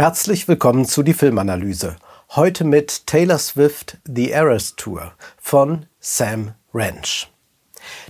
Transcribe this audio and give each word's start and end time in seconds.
Herzlich 0.00 0.48
willkommen 0.48 0.86
zu 0.86 1.02
die 1.02 1.12
Filmanalyse. 1.12 1.96
Heute 2.30 2.64
mit 2.64 3.06
Taylor 3.06 3.36
Swift 3.36 3.98
The 4.06 4.30
Eras 4.30 4.74
Tour 4.74 5.12
von 5.36 5.84
Sam 5.98 6.54
Ranch. 6.72 7.28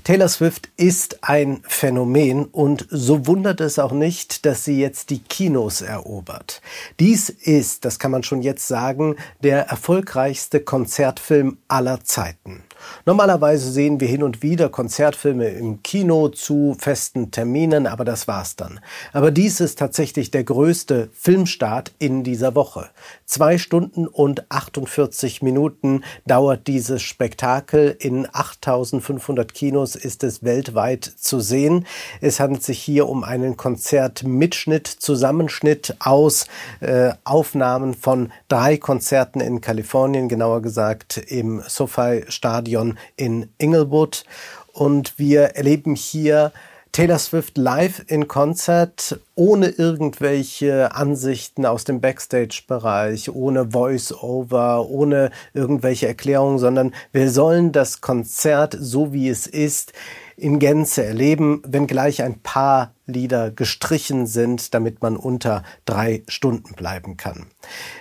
Taylor 0.05 0.29
Swift 0.29 0.69
ist 0.77 1.25
ein 1.25 1.65
Phänomen 1.67 2.45
und 2.45 2.87
so 2.91 3.27
wundert 3.27 3.61
es 3.61 3.81
auch 3.81 3.91
nicht, 3.91 4.47
dass 4.47 4.65
sie 4.65 4.79
jetzt 4.79 5.11
die 5.11 5.19
Kinos 5.19 5.81
erobert. 5.81 6.63
Dies 7.01 7.29
ist, 7.29 7.85
das 7.85 7.99
kann 7.99 8.13
man 8.13 8.23
schon 8.23 8.41
jetzt 8.41 8.69
sagen, 8.69 9.17
der 9.43 9.67
erfolgreichste 9.67 10.61
Konzertfilm 10.61 11.59
aller 11.67 12.05
Zeiten. 12.05 12.63
Normalerweise 13.07 13.71
sehen 13.71 14.01
wir 14.01 14.09
hin 14.09 14.23
und 14.23 14.43
wieder 14.43 14.69
Konzertfilme 14.69 15.49
im 15.49 15.83
Kino 15.83 16.29
zu 16.29 16.77
festen 16.79 17.31
Terminen, 17.31 17.87
aber 17.87 18.05
das 18.05 18.29
war's 18.29 18.57
dann. 18.57 18.81
Aber 19.13 19.31
dies 19.31 19.61
ist 19.61 19.79
tatsächlich 19.79 20.31
der 20.31 20.45
größte 20.45 21.11
Filmstart 21.13 21.93
in 21.99 22.25
dieser 22.25 22.55
Woche. 22.55 22.91
Zwei 23.31 23.59
Stunden 23.59 24.09
und 24.09 24.51
48 24.51 25.41
Minuten 25.41 26.03
dauert 26.27 26.67
dieses 26.67 27.01
Spektakel. 27.01 27.97
In 28.01 28.27
8500 28.33 29.55
Kinos 29.55 29.95
ist 29.95 30.25
es 30.25 30.43
weltweit 30.43 31.05
zu 31.05 31.39
sehen. 31.39 31.87
Es 32.21 32.41
handelt 32.41 32.65
sich 32.65 32.83
hier 32.83 33.09
um 33.09 33.23
einen 33.23 33.57
Konzertmitschnitt, 33.57 34.89
Zusammenschnitt 34.89 35.95
aus 36.01 36.49
äh, 36.81 37.13
Aufnahmen 37.23 37.95
von 37.95 38.33
drei 38.49 38.79
Konzerten 38.79 39.39
in 39.39 39.61
Kalifornien, 39.61 40.29
genauer 40.29 40.61
gesagt 40.61 41.17
im 41.17 41.63
SoFi 41.65 42.25
Stadion 42.27 42.99
in 43.15 43.49
Inglewood. 43.59 44.25
Und 44.73 45.21
wir 45.21 45.55
erleben 45.55 45.95
hier 45.95 46.51
Taylor 46.93 47.21
Swift 47.21 47.57
live 47.57 48.05
in 48.09 48.27
Konzert 48.27 49.21
ohne 49.37 49.69
irgendwelche 49.69 50.93
Ansichten 50.93 51.65
aus 51.65 51.85
dem 51.85 52.01
Backstage-Bereich, 52.01 53.31
ohne 53.33 53.71
Voice-Over, 53.71 54.89
ohne 54.89 55.31
irgendwelche 55.55 56.09
Erklärungen, 56.09 56.59
sondern 56.59 56.93
wir 57.13 57.31
sollen 57.31 57.71
das 57.71 58.01
Konzert 58.01 58.77
so 58.79 59.13
wie 59.13 59.29
es 59.29 59.47
ist 59.47 59.93
in 60.37 60.59
Gänze 60.59 61.05
erleben, 61.05 61.63
wenngleich 61.65 62.23
ein 62.23 62.41
paar 62.41 62.93
Lieder 63.11 63.51
gestrichen 63.51 64.27
sind, 64.27 64.73
damit 64.73 65.03
man 65.03 65.17
unter 65.17 65.63
drei 65.85 66.23
Stunden 66.29 66.75
bleiben 66.75 67.17
kann. 67.17 67.47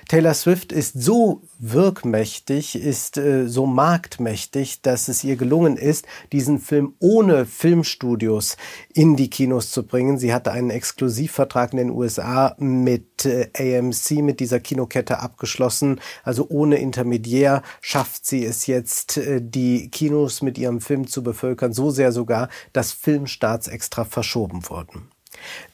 Taylor 0.08 0.34
Swift 0.34 0.72
ist 0.72 1.02
so 1.02 1.42
wirkmächtig, 1.60 2.76
ist 2.76 3.18
äh, 3.18 3.48
so 3.48 3.66
marktmächtig, 3.66 4.82
dass 4.82 5.08
es 5.08 5.24
ihr 5.24 5.36
gelungen 5.36 5.76
ist, 5.76 6.06
diesen 6.32 6.60
Film 6.60 6.94
ohne 7.00 7.46
Filmstudios 7.46 8.58
in 8.94 9.16
die 9.16 9.30
Kinos 9.30 9.72
zu 9.72 9.86
bringen. 9.86 10.18
Sie 10.18 10.34
hatte 10.34 10.52
einen 10.52 10.70
Exklusivvertrag 10.70 11.74
in 11.74 11.78
den 11.78 11.90
USA 11.92 12.56
mit 12.58 13.26
äh, 13.26 13.50
AMC, 13.56 14.22
mit 14.22 14.40
dieser 14.40 14.60
Kinokette 14.60 15.20
abgeschlossen. 15.20 16.00
Also 16.24 16.48
ohne 16.50 16.78
Intermediär 16.78 17.62
schafft 17.82 18.26
sie 18.26 18.46
es 18.46 18.68
jetzt, 18.68 19.18
äh, 19.18 19.42
die 19.42 19.90
Kinos 19.90 20.42
mit 20.42 20.58
ihrem 20.58 20.82
Film 20.82 21.08
zu 21.08 21.24
bevölkern. 21.24 21.74
So 21.74 21.92
sehr 21.92 22.12
sogar, 22.12 22.50
dass 22.74 22.92
Filmstarts 22.92 23.68
extra 23.68 24.06
verschoben 24.06 24.68
wurden. 24.70 24.99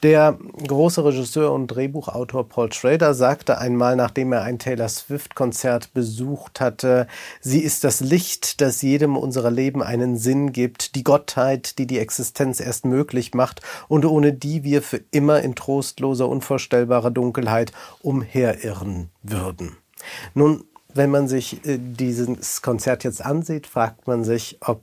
Der 0.02 0.38
große 0.66 1.04
Regisseur 1.04 1.52
und 1.52 1.68
Drehbuchautor 1.68 2.48
Paul 2.48 2.72
Schrader 2.72 3.14
sagte 3.14 3.58
einmal, 3.58 3.96
nachdem 3.96 4.32
er 4.32 4.42
ein 4.42 4.58
Taylor 4.58 4.88
Swift-Konzert 4.88 5.94
besucht 5.94 6.60
hatte, 6.60 7.06
sie 7.40 7.60
ist 7.60 7.84
das 7.84 8.00
Licht, 8.00 8.60
das 8.60 8.82
jedem 8.82 9.16
unserer 9.16 9.50
Leben 9.50 9.82
einen 9.82 10.16
Sinn 10.16 10.52
gibt, 10.52 10.94
die 10.94 11.04
Gottheit, 11.04 11.78
die 11.78 11.86
die 11.86 11.98
Existenz 11.98 12.60
erst 12.60 12.84
möglich 12.84 13.34
macht 13.34 13.60
und 13.88 14.04
ohne 14.04 14.32
die 14.32 14.64
wir 14.64 14.82
für 14.82 15.00
immer 15.10 15.40
in 15.40 15.54
trostloser, 15.54 16.28
unvorstellbarer 16.28 17.10
Dunkelheit 17.10 17.72
umherirren 18.02 19.10
würden. 19.22 19.76
Nun 20.34 20.64
wenn 20.96 21.10
man 21.10 21.28
sich 21.28 21.64
äh, 21.66 21.78
dieses 21.78 22.62
Konzert 22.62 23.04
jetzt 23.04 23.24
ansieht, 23.24 23.66
fragt 23.66 24.06
man 24.06 24.24
sich, 24.24 24.58
ob 24.60 24.82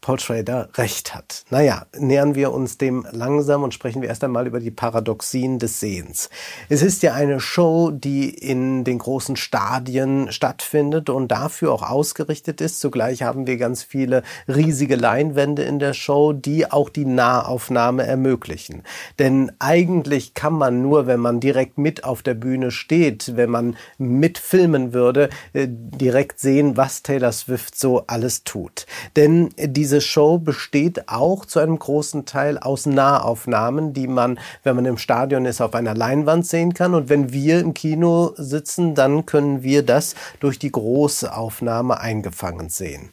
Paul 0.00 0.18
Schrader 0.20 0.68
recht 0.74 1.14
hat. 1.14 1.44
Naja, 1.50 1.86
nähern 1.96 2.34
wir 2.34 2.52
uns 2.52 2.78
dem 2.78 3.06
langsam 3.10 3.62
und 3.62 3.74
sprechen 3.74 4.00
wir 4.02 4.08
erst 4.08 4.24
einmal 4.24 4.46
über 4.46 4.60
die 4.60 4.70
Paradoxien 4.70 5.58
des 5.58 5.80
Sehens. 5.80 6.30
Es 6.68 6.82
ist 6.82 7.02
ja 7.02 7.14
eine 7.14 7.40
Show, 7.40 7.90
die 7.90 8.30
in 8.30 8.84
den 8.84 8.98
großen 8.98 9.36
Stadien 9.36 10.30
stattfindet 10.30 11.10
und 11.10 11.28
dafür 11.28 11.72
auch 11.72 11.82
ausgerichtet 11.82 12.60
ist. 12.60 12.80
Zugleich 12.80 13.22
haben 13.22 13.46
wir 13.46 13.56
ganz 13.56 13.82
viele 13.82 14.22
riesige 14.46 14.96
Leinwände 14.96 15.62
in 15.62 15.78
der 15.78 15.94
Show, 15.94 16.32
die 16.32 16.70
auch 16.70 16.88
die 16.88 17.04
Nahaufnahme 17.04 18.06
ermöglichen. 18.06 18.82
Denn 19.18 19.52
eigentlich 19.58 20.34
kann 20.34 20.54
man 20.54 20.82
nur, 20.82 21.06
wenn 21.06 21.20
man 21.20 21.40
direkt 21.40 21.78
mit 21.78 22.04
auf 22.04 22.22
der 22.22 22.34
Bühne 22.34 22.70
steht, 22.70 23.36
wenn 23.36 23.50
man 23.50 23.76
mitfilmen 23.98 24.92
würde, 24.92 25.28
direkt 25.54 26.40
sehen, 26.40 26.76
was 26.76 27.02
Taylor 27.02 27.32
Swift 27.32 27.78
so 27.78 28.04
alles 28.06 28.44
tut. 28.44 28.86
Denn 29.16 29.50
diese 29.58 30.00
Show 30.00 30.38
besteht 30.38 31.08
auch 31.08 31.44
zu 31.44 31.58
einem 31.58 31.78
großen 31.78 32.26
Teil 32.26 32.58
aus 32.58 32.86
Nahaufnahmen, 32.86 33.92
die 33.92 34.06
man, 34.06 34.38
wenn 34.62 34.76
man 34.76 34.84
im 34.84 34.98
Stadion 34.98 35.46
ist, 35.46 35.60
auf 35.60 35.74
einer 35.74 35.94
Leinwand 35.94 36.46
sehen 36.46 36.74
kann. 36.74 36.94
Und 36.94 37.08
wenn 37.08 37.32
wir 37.32 37.60
im 37.60 37.74
Kino 37.74 38.32
sitzen, 38.36 38.94
dann 38.94 39.26
können 39.26 39.62
wir 39.62 39.82
das 39.82 40.14
durch 40.40 40.58
die 40.58 40.72
große 40.72 41.34
Aufnahme 41.34 42.00
eingefangen 42.00 42.68
sehen. 42.68 43.10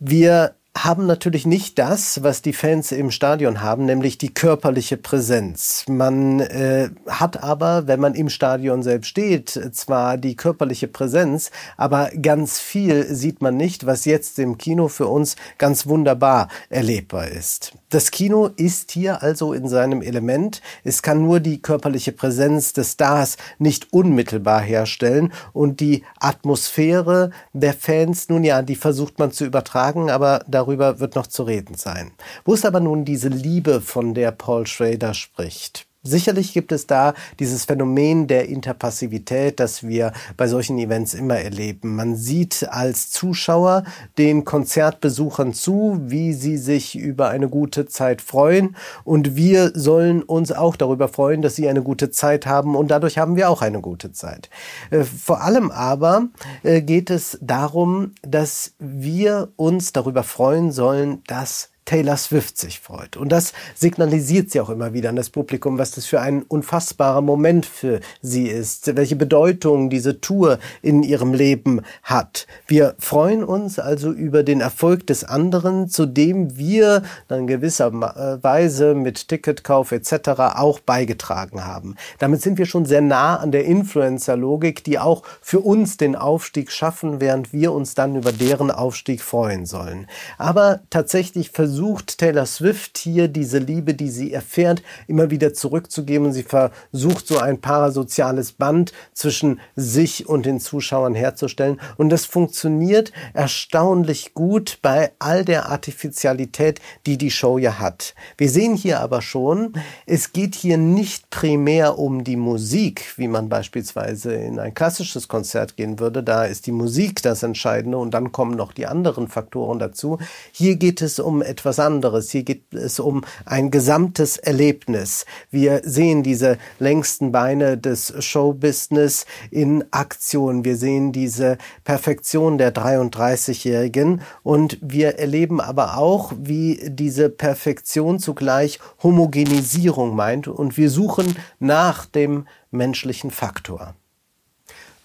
Wir 0.00 0.54
haben 0.84 1.06
natürlich 1.06 1.46
nicht 1.46 1.78
das, 1.78 2.22
was 2.22 2.42
die 2.42 2.52
Fans 2.52 2.92
im 2.92 3.10
Stadion 3.10 3.62
haben, 3.62 3.84
nämlich 3.84 4.18
die 4.18 4.32
körperliche 4.32 4.96
Präsenz. 4.96 5.84
Man 5.88 6.40
äh, 6.40 6.90
hat 7.06 7.42
aber, 7.42 7.86
wenn 7.86 8.00
man 8.00 8.14
im 8.14 8.28
Stadion 8.28 8.82
selbst 8.82 9.08
steht, 9.08 9.50
zwar 9.72 10.16
die 10.16 10.36
körperliche 10.36 10.88
Präsenz, 10.88 11.50
aber 11.76 12.10
ganz 12.22 12.60
viel 12.60 13.12
sieht 13.12 13.42
man 13.42 13.56
nicht, 13.56 13.86
was 13.86 14.04
jetzt 14.04 14.38
im 14.38 14.58
Kino 14.58 14.88
für 14.88 15.06
uns 15.06 15.36
ganz 15.58 15.86
wunderbar 15.86 16.48
erlebbar 16.68 17.28
ist. 17.28 17.72
Das 17.90 18.10
Kino 18.10 18.50
ist 18.56 18.92
hier 18.92 19.22
also 19.22 19.52
in 19.52 19.68
seinem 19.68 20.02
Element. 20.02 20.60
Es 20.84 21.02
kann 21.02 21.22
nur 21.22 21.40
die 21.40 21.60
körperliche 21.62 22.12
Präsenz 22.12 22.72
des 22.72 22.92
Stars 22.92 23.36
nicht 23.58 23.92
unmittelbar 23.92 24.60
herstellen 24.60 25.32
und 25.52 25.80
die 25.80 26.04
Atmosphäre 26.20 27.30
der 27.52 27.72
Fans, 27.72 28.28
nun 28.28 28.44
ja, 28.44 28.62
die 28.62 28.76
versucht 28.76 29.18
man 29.18 29.32
zu 29.32 29.44
übertragen, 29.44 30.10
aber 30.10 30.44
darüber 30.46 30.67
darüber 30.68 31.00
wird 31.00 31.14
noch 31.14 31.26
zu 31.26 31.44
reden 31.44 31.74
sein. 31.74 32.12
Wo 32.44 32.52
ist 32.52 32.66
aber 32.66 32.80
nun 32.80 33.06
diese 33.06 33.28
Liebe, 33.28 33.80
von 33.80 34.12
der 34.12 34.32
Paul 34.32 34.66
Schrader 34.66 35.14
spricht? 35.14 35.87
Sicherlich 36.04 36.52
gibt 36.52 36.70
es 36.70 36.86
da 36.86 37.12
dieses 37.40 37.64
Phänomen 37.64 38.28
der 38.28 38.48
Interpassivität, 38.48 39.58
das 39.58 39.82
wir 39.82 40.12
bei 40.36 40.46
solchen 40.46 40.78
Events 40.78 41.12
immer 41.12 41.38
erleben. 41.38 41.96
Man 41.96 42.14
sieht 42.14 42.68
als 42.70 43.10
Zuschauer 43.10 43.82
den 44.16 44.44
Konzertbesuchern 44.44 45.52
zu, 45.54 45.98
wie 46.00 46.34
sie 46.34 46.56
sich 46.56 46.96
über 46.96 47.30
eine 47.30 47.48
gute 47.48 47.86
Zeit 47.86 48.22
freuen 48.22 48.76
und 49.02 49.34
wir 49.34 49.72
sollen 49.74 50.22
uns 50.22 50.52
auch 50.52 50.76
darüber 50.76 51.08
freuen, 51.08 51.42
dass 51.42 51.56
sie 51.56 51.68
eine 51.68 51.82
gute 51.82 52.12
Zeit 52.12 52.46
haben 52.46 52.76
und 52.76 52.92
dadurch 52.92 53.18
haben 53.18 53.34
wir 53.34 53.50
auch 53.50 53.60
eine 53.60 53.80
gute 53.80 54.12
Zeit. 54.12 54.50
Äh, 54.90 55.02
vor 55.02 55.42
allem 55.42 55.72
aber 55.72 56.28
äh, 56.62 56.80
geht 56.80 57.10
es 57.10 57.38
darum, 57.42 58.12
dass 58.22 58.74
wir 58.78 59.48
uns 59.56 59.92
darüber 59.92 60.22
freuen 60.22 60.70
sollen, 60.70 61.24
dass 61.26 61.70
Taylor 61.88 62.18
Swift 62.18 62.58
sich 62.58 62.80
freut. 62.80 63.16
Und 63.16 63.30
das 63.30 63.54
signalisiert 63.74 64.50
sie 64.50 64.60
auch 64.60 64.68
immer 64.68 64.92
wieder 64.92 65.08
an 65.08 65.16
das 65.16 65.30
Publikum, 65.30 65.78
was 65.78 65.92
das 65.92 66.04
für 66.04 66.20
ein 66.20 66.42
unfassbarer 66.42 67.22
Moment 67.22 67.64
für 67.64 68.00
sie 68.20 68.46
ist, 68.48 68.94
welche 68.94 69.16
Bedeutung 69.16 69.88
diese 69.88 70.20
Tour 70.20 70.58
in 70.82 71.02
ihrem 71.02 71.32
Leben 71.32 71.80
hat. 72.02 72.46
Wir 72.66 72.94
freuen 72.98 73.42
uns 73.42 73.78
also 73.78 74.12
über 74.12 74.42
den 74.42 74.60
Erfolg 74.60 75.06
des 75.06 75.24
anderen, 75.24 75.88
zu 75.88 76.04
dem 76.04 76.58
wir 76.58 77.04
dann 77.26 77.46
gewisser 77.46 77.86
äh, 77.86 78.44
Weise 78.44 78.94
mit 78.94 79.28
Ticketkauf 79.28 79.90
etc. 79.90 80.28
auch 80.56 80.80
beigetragen 80.80 81.64
haben. 81.64 81.94
Damit 82.18 82.42
sind 82.42 82.58
wir 82.58 82.66
schon 82.66 82.84
sehr 82.84 83.00
nah 83.00 83.36
an 83.36 83.50
der 83.50 83.64
Influencer-Logik, 83.64 84.84
die 84.84 84.98
auch 84.98 85.22
für 85.40 85.60
uns 85.60 85.96
den 85.96 86.16
Aufstieg 86.16 86.70
schaffen, 86.70 87.22
während 87.22 87.54
wir 87.54 87.72
uns 87.72 87.94
dann 87.94 88.14
über 88.14 88.32
deren 88.32 88.70
Aufstieg 88.70 89.22
freuen 89.22 89.64
sollen. 89.64 90.06
Aber 90.36 90.80
tatsächlich 90.90 91.48
versuchen 91.48 91.77
versucht 91.78 92.18
Taylor 92.18 92.44
Swift 92.44 92.98
hier 92.98 93.28
diese 93.28 93.58
Liebe, 93.58 93.94
die 93.94 94.10
sie 94.10 94.32
erfährt, 94.32 94.82
immer 95.06 95.30
wieder 95.30 95.54
zurückzugeben. 95.54 96.32
Sie 96.32 96.42
versucht 96.42 97.28
so 97.28 97.38
ein 97.38 97.60
parasoziales 97.60 98.50
Band 98.50 98.92
zwischen 99.12 99.60
sich 99.76 100.28
und 100.28 100.44
den 100.44 100.58
Zuschauern 100.58 101.14
herzustellen. 101.14 101.80
Und 101.96 102.08
das 102.08 102.24
funktioniert 102.24 103.12
erstaunlich 103.32 104.34
gut 104.34 104.80
bei 104.82 105.12
all 105.20 105.44
der 105.44 105.68
Artificialität, 105.68 106.80
die 107.06 107.16
die 107.16 107.30
Show 107.30 107.58
ja 107.58 107.78
hat. 107.78 108.16
Wir 108.36 108.50
sehen 108.50 108.74
hier 108.74 108.98
aber 108.98 109.22
schon, 109.22 109.74
es 110.04 110.32
geht 110.32 110.56
hier 110.56 110.78
nicht 110.78 111.30
primär 111.30 111.96
um 111.96 112.24
die 112.24 112.34
Musik, 112.34 113.14
wie 113.18 113.28
man 113.28 113.48
beispielsweise 113.48 114.34
in 114.34 114.58
ein 114.58 114.74
klassisches 114.74 115.28
Konzert 115.28 115.76
gehen 115.76 116.00
würde. 116.00 116.24
Da 116.24 116.44
ist 116.44 116.66
die 116.66 116.72
Musik 116.72 117.22
das 117.22 117.44
Entscheidende 117.44 117.98
und 117.98 118.14
dann 118.14 118.32
kommen 118.32 118.56
noch 118.56 118.72
die 118.72 118.86
anderen 118.86 119.28
Faktoren 119.28 119.78
dazu. 119.78 120.18
Hier 120.50 120.74
geht 120.74 121.02
es 121.02 121.20
um 121.20 121.40
etwas 121.40 121.67
etwas 121.68 121.80
anderes. 121.80 122.30
Hier 122.30 122.44
geht 122.44 122.72
es 122.72 122.98
um 122.98 123.24
ein 123.44 123.70
gesamtes 123.70 124.38
Erlebnis. 124.38 125.26
Wir 125.50 125.82
sehen 125.84 126.22
diese 126.22 126.56
längsten 126.78 127.30
Beine 127.30 127.76
des 127.76 128.14
Showbusiness 128.24 129.26
in 129.50 129.84
Aktion. 129.90 130.64
Wir 130.64 130.78
sehen 130.78 131.12
diese 131.12 131.58
Perfektion 131.84 132.56
der 132.56 132.74
33-Jährigen 132.74 134.22
und 134.42 134.78
wir 134.80 135.18
erleben 135.18 135.60
aber 135.60 135.98
auch, 135.98 136.32
wie 136.38 136.80
diese 136.88 137.28
Perfektion 137.28 138.18
zugleich 138.18 138.78
Homogenisierung 139.02 140.16
meint 140.16 140.48
und 140.48 140.78
wir 140.78 140.88
suchen 140.88 141.36
nach 141.58 142.06
dem 142.06 142.46
menschlichen 142.70 143.30
Faktor. 143.30 143.94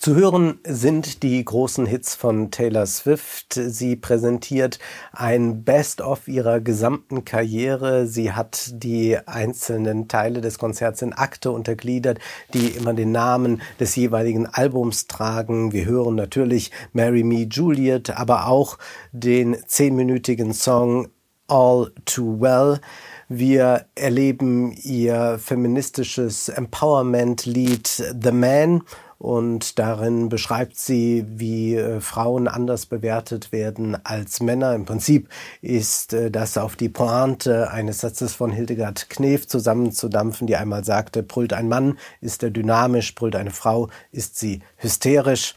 Zu 0.04 0.16
hören 0.16 0.60
sind 0.68 1.24
die 1.24 1.46
großen 1.46 1.86
Hits 1.86 2.14
von 2.14 2.52
Taylor 2.52 2.86
Swift. 2.88 3.54
Sie 3.54 3.96
präsentiert 3.96 4.78
ein 5.14 5.64
Best-of 5.64 6.28
ihrer 6.28 6.60
gesamten 6.60 7.24
Karriere. 7.24 8.06
Sie 8.06 8.34
hat 8.34 8.70
die 8.84 9.18
einzelnen 9.26 10.10
Teile 10.10 10.42
des 10.42 10.60
Konzerts 10.60 11.02
in 11.02 11.14
Akte 11.14 11.52
untergliedert, 11.52 12.20
die 12.54 12.72
immer 12.72 12.94
den 12.94 13.14
Namen 13.14 13.62
des 13.80 13.96
jeweiligen 13.96 14.46
Albums 14.46 15.08
tragen. 15.08 15.72
Wir 15.72 15.86
hören 15.86 16.16
natürlich 16.16 16.72
Marry 16.92 17.24
Me 17.24 17.48
Juliet, 17.50 18.10
aber 18.10 18.48
auch 18.48 18.78
den 19.14 19.56
zehnminütigen 19.68 20.52
Song 20.54 21.08
All 21.48 21.94
Too 22.04 22.42
Well. 22.42 22.82
Wir 23.30 23.86
erleben 23.96 24.74
ihr 24.84 25.40
feministisches 25.40 26.50
Empowerment-Lied 26.50 28.16
The 28.22 28.32
Man 28.34 28.84
und 29.24 29.80
darin 29.80 30.28
beschreibt 30.28 30.78
sie, 30.78 31.24
wie 31.26 31.78
äh, 31.78 32.02
Frauen 32.02 32.50
anders 32.50 32.86
bewertet 32.86 33.54
werden 33.54 33.96
als 34.04 34.42
Männer. 34.42 34.76
Im 34.76 34.84
Prinzip 34.84 35.30
ist 35.62 36.12
äh, 36.12 36.30
das 36.30 36.58
auf 36.58 36.76
die 36.76 36.90
Pointe 36.90 37.72
eines 37.72 38.02
Satzes 38.02 38.34
von 38.34 38.52
Hildegard 38.52 39.10
Knef 39.10 39.48
zusammenzudampfen, 39.48 40.46
die 40.46 40.58
einmal 40.58 40.84
sagte, 40.84 41.24
brüllt 41.24 41.54
ein 41.54 41.70
Mann, 41.70 41.98
ist 42.20 42.44
er 42.44 42.52
dynamisch, 42.52 43.16
brüllt 43.16 43.38
eine 43.38 43.52
Frau, 43.52 43.88
ist 44.12 44.38
sie 44.38 44.60
hysterisch. 44.76 45.56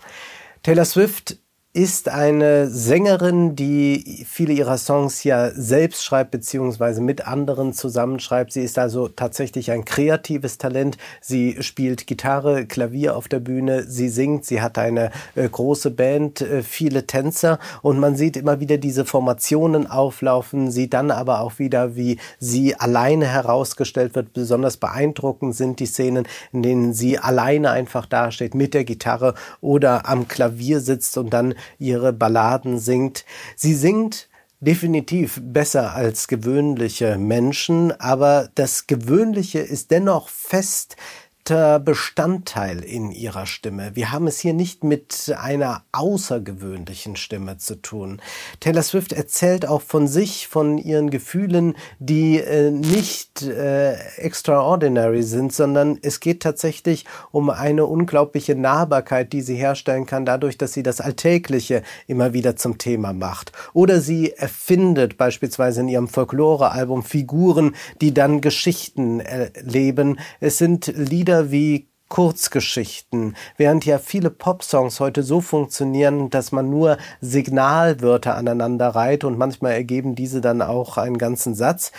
Taylor 0.63 0.85
Swift 0.85 1.37
ist 1.77 2.09
eine 2.09 2.71
Sängerin, 2.71 3.55
die 3.55 4.25
viele 4.27 4.55
ihrer 4.55 4.79
Songs 4.79 5.25
ja 5.25 5.51
selbst 5.51 6.07
schreibt 6.07 6.31
beziehungsweise 6.31 7.03
mit 7.03 7.29
anderen 7.29 7.75
zusammenschreibt. 7.75 8.51
Sie 8.51 8.63
ist 8.63 8.79
also 8.79 9.09
tatsächlich 9.09 9.71
ein 9.71 9.85
kreatives 9.85 10.57
Talent. 10.57 10.97
Sie 11.21 11.59
spielt 11.61 12.07
Gitarre, 12.07 12.65
Klavier 12.65 13.15
auf 13.15 13.29
der 13.29 13.41
Bühne, 13.41 13.85
sie 13.87 14.09
singt, 14.09 14.47
sie 14.47 14.63
hat 14.63 14.79
eine 14.79 15.11
äh, 15.35 15.47
große 15.47 15.91
Band, 15.91 16.41
äh, 16.41 16.63
viele 16.63 17.07
Tänzer 17.07 17.59
und 17.83 17.99
man 17.99 18.17
sieht 18.17 18.39
immer 18.39 18.59
wieder 18.59 18.79
diese 18.79 19.05
Formationen 19.05 19.87
auflaufen, 19.87 20.71
sieht 20.71 20.95
dann 20.95 21.11
aber 21.11 21.43
auch 21.43 21.59
wieder, 21.59 21.95
wie 21.95 22.17
sie 22.39 22.75
alleine 22.75 23.27
herausgestellt 23.27 24.15
wird. 24.15 24.33
Besonders 24.33 24.79
beeindruckend 24.79 25.55
sind 25.55 25.79
die 25.81 25.87
Szenen, 25.87 26.27
in 26.55 26.63
denen 26.63 26.95
sie 26.95 27.19
alleine 27.19 27.71
einfach 27.71 28.07
dasteht 28.07 28.55
mit 28.55 28.73
der 28.73 28.85
Gitarre 28.85 29.35
oder 29.61 30.09
am 30.09 30.27
Klavier 30.27 30.81
sitzt 30.81 31.19
und 31.19 31.35
dann 31.35 31.55
ihre 31.79 32.13
Balladen 32.13 32.79
singt. 32.79 33.25
Sie 33.57 33.75
singt 33.75 34.29
definitiv 34.61 35.41
besser 35.43 35.95
als 35.95 36.29
gewöhnliche 36.29 37.19
Menschen, 37.19 37.93
aber 38.01 38.49
das 38.55 38.87
Gewöhnliche 38.87 39.59
ist 39.59 39.91
dennoch 39.91 40.29
fest 40.29 40.97
fester 41.47 41.79
Bestandteil 41.79 42.81
in 42.81 43.13
ihrer 43.13 43.47
Stimme. 43.47 43.93
Wir 43.95 44.11
haben 44.11 44.27
es 44.27 44.41
hier 44.41 44.53
nicht 44.53 44.83
mit 44.83 45.33
einer 45.39 45.85
außergewöhnlichen 45.93 47.15
Stimme 47.15 47.57
zu 47.59 47.81
tun. 47.81 48.21
Taylor 48.59 48.83
Swift 48.83 49.13
erzählt 49.13 49.69
auch 49.69 49.83
von 49.83 50.09
sich, 50.09 50.49
von 50.49 50.77
ihren 50.77 51.09
Gefühlen, 51.09 51.77
die 52.01 52.39
äh, 52.39 52.73
nicht 52.73 53.43
äh, 53.43 53.95
extraordinary 54.17 55.23
sind, 55.23 55.53
sondern 55.53 56.01
es 56.03 56.19
geht 56.19 56.43
tatsächlich 56.43 57.05
um 57.31 57.51
eine 57.51 57.87
unglaubliche 57.87 58.57
Nahbarkeit, 58.57 59.33
die 59.33 59.43
sie 59.43 59.55
herstellen 59.55 60.07
kann, 60.07 60.27
dadurch, 60.27 60.59
dass 60.59 60.73
sie 60.73 60.83
das 60.83 61.01
Alltägliche 61.01 61.83
immer 62.09 62.33
wieder 62.33 62.57
zum 62.57 62.79
Thema 62.79 63.13
macht. 63.13 63.53
Oder 63.73 64.01
sie 64.01 64.33
erfindet 64.33 65.17
beispielsweise 65.17 65.83
in 65.83 65.89
ihrem 65.89 66.09
Folklore-Album 66.09 67.05
Figuren, 67.05 67.77
die 68.01 68.13
dann 68.13 68.41
Geschichten 68.41 69.21
erleben. 69.21 70.19
Es 70.41 70.59
sind 70.59 70.87
Lieder, 70.97 71.36
Lieder 71.37 71.51
wie 71.51 71.89
Kurzgeschichten, 72.09 73.37
während 73.57 73.85
ja 73.85 73.99
viele 73.99 74.31
Popsongs 74.31 75.01
heute 75.01 75.23
so 75.23 75.41
funktionieren, 75.41 76.31
dass 76.31 76.53
man 76.53 76.71
nur 76.71 76.99
Signalwörter 77.21 78.37
aneinander 78.37 78.89
reiht 78.91 79.25
und 79.25 79.37
manchmal 79.37 79.73
ergeben 79.73 80.15
diese 80.15 80.41
dann 80.41 80.63
auch 80.63 80.99
einen 80.99 81.19
ganzen 81.19 81.55
Satz, 81.55 81.91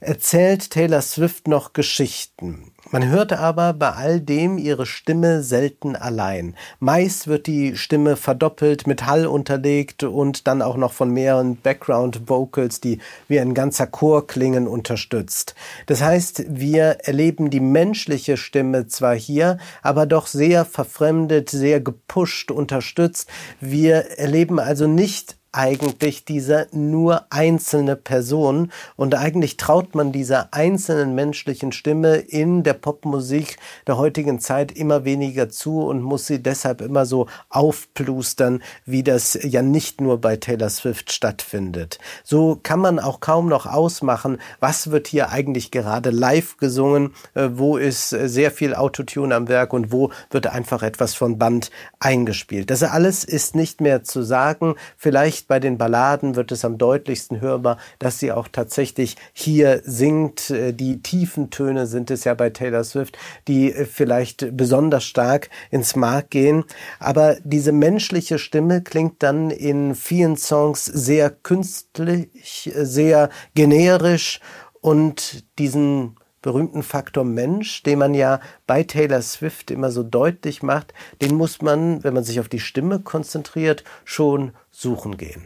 erzählt 0.00 0.70
Taylor 0.70 1.02
Swift 1.02 1.46
noch 1.46 1.72
Geschichten. 1.72 2.72
Man 2.90 3.06
hört 3.06 3.32
aber 3.32 3.72
bei 3.74 3.90
all 3.92 4.20
dem 4.20 4.58
ihre 4.58 4.84
Stimme 4.84 5.42
selten 5.42 5.94
allein. 5.94 6.56
Meist 6.80 7.28
wird 7.28 7.46
die 7.46 7.76
Stimme 7.76 8.16
verdoppelt, 8.16 8.86
mit 8.86 9.06
Hall 9.06 9.26
unterlegt 9.26 10.02
und 10.02 10.46
dann 10.48 10.60
auch 10.60 10.76
noch 10.76 10.92
von 10.92 11.10
mehreren 11.10 11.56
Background 11.56 12.28
Vocals, 12.28 12.80
die 12.80 12.98
wie 13.28 13.38
ein 13.38 13.54
ganzer 13.54 13.86
Chor 13.86 14.26
klingen, 14.26 14.66
unterstützt. 14.66 15.54
Das 15.86 16.02
heißt, 16.02 16.46
wir 16.48 16.98
erleben 17.04 17.50
die 17.50 17.60
menschliche 17.60 18.36
Stimme 18.36 18.88
zwar 18.88 19.14
hier, 19.14 19.58
aber 19.82 20.06
doch 20.06 20.26
sehr 20.26 20.64
verfremdet, 20.64 21.50
sehr 21.50 21.80
gepusht, 21.80 22.50
unterstützt. 22.50 23.28
Wir 23.60 24.18
erleben 24.18 24.58
also 24.58 24.88
nicht 24.88 25.39
eigentlich 25.52 26.24
diese 26.24 26.68
nur 26.72 27.24
einzelne 27.30 27.96
Person 27.96 28.70
und 28.96 29.14
eigentlich 29.14 29.56
traut 29.56 29.94
man 29.94 30.12
dieser 30.12 30.52
einzelnen 30.52 31.14
menschlichen 31.14 31.72
Stimme 31.72 32.16
in 32.16 32.62
der 32.62 32.74
Popmusik 32.74 33.56
der 33.86 33.96
heutigen 33.96 34.40
Zeit 34.40 34.72
immer 34.72 35.04
weniger 35.04 35.48
zu 35.48 35.80
und 35.80 36.02
muss 36.02 36.26
sie 36.26 36.42
deshalb 36.42 36.80
immer 36.80 37.06
so 37.06 37.26
aufplustern, 37.48 38.62
wie 38.84 39.02
das 39.02 39.38
ja 39.42 39.62
nicht 39.62 40.00
nur 40.00 40.20
bei 40.20 40.36
Taylor 40.36 40.70
Swift 40.70 41.12
stattfindet. 41.12 41.98
So 42.24 42.58
kann 42.62 42.80
man 42.80 42.98
auch 42.98 43.20
kaum 43.20 43.48
noch 43.48 43.66
ausmachen, 43.66 44.38
was 44.60 44.90
wird 44.90 45.08
hier 45.08 45.30
eigentlich 45.30 45.70
gerade 45.70 46.10
live 46.10 46.56
gesungen, 46.58 47.14
äh, 47.34 47.48
wo 47.52 47.76
ist 47.76 48.12
äh, 48.12 48.28
sehr 48.28 48.50
viel 48.50 48.74
Autotune 48.74 49.34
am 49.34 49.48
Werk 49.48 49.72
und 49.72 49.92
wo 49.92 50.10
wird 50.30 50.46
einfach 50.46 50.82
etwas 50.82 51.14
von 51.14 51.38
Band 51.38 51.70
eingespielt. 51.98 52.70
Das 52.70 52.82
alles 52.82 53.24
ist 53.24 53.54
nicht 53.54 53.80
mehr 53.80 54.04
zu 54.04 54.22
sagen. 54.22 54.74
Vielleicht 54.96 55.39
bei 55.48 55.60
den 55.60 55.78
Balladen 55.78 56.36
wird 56.36 56.52
es 56.52 56.64
am 56.64 56.78
deutlichsten 56.78 57.40
hörbar, 57.40 57.78
dass 57.98 58.18
sie 58.18 58.32
auch 58.32 58.48
tatsächlich 58.48 59.16
hier 59.32 59.80
singt. 59.84 60.50
Äh, 60.50 60.72
die 60.72 61.02
tiefen 61.02 61.50
Töne 61.50 61.86
sind 61.86 62.10
es 62.10 62.24
ja 62.24 62.34
bei 62.34 62.50
Taylor 62.50 62.84
Swift, 62.84 63.18
die 63.48 63.72
äh, 63.72 63.84
vielleicht 63.84 64.56
besonders 64.56 65.04
stark 65.04 65.50
ins 65.70 65.96
Mark 65.96 66.30
gehen. 66.30 66.64
Aber 66.98 67.36
diese 67.44 67.72
menschliche 67.72 68.38
Stimme 68.38 68.82
klingt 68.82 69.22
dann 69.22 69.50
in 69.50 69.94
vielen 69.94 70.36
Songs 70.36 70.84
sehr 70.84 71.30
künstlich, 71.30 72.70
sehr 72.74 73.30
generisch 73.54 74.40
und 74.80 75.44
diesen 75.58 76.16
berühmten 76.42 76.82
Faktor 76.82 77.24
Mensch, 77.24 77.82
den 77.82 77.98
man 77.98 78.14
ja 78.14 78.40
bei 78.66 78.82
Taylor 78.82 79.22
Swift 79.22 79.70
immer 79.70 79.90
so 79.90 80.02
deutlich 80.02 80.62
macht, 80.62 80.94
den 81.20 81.34
muss 81.34 81.62
man, 81.62 82.02
wenn 82.04 82.14
man 82.14 82.24
sich 82.24 82.40
auf 82.40 82.48
die 82.48 82.60
Stimme 82.60 83.00
konzentriert, 83.00 83.84
schon 84.04 84.52
suchen 84.70 85.16
gehen. 85.16 85.42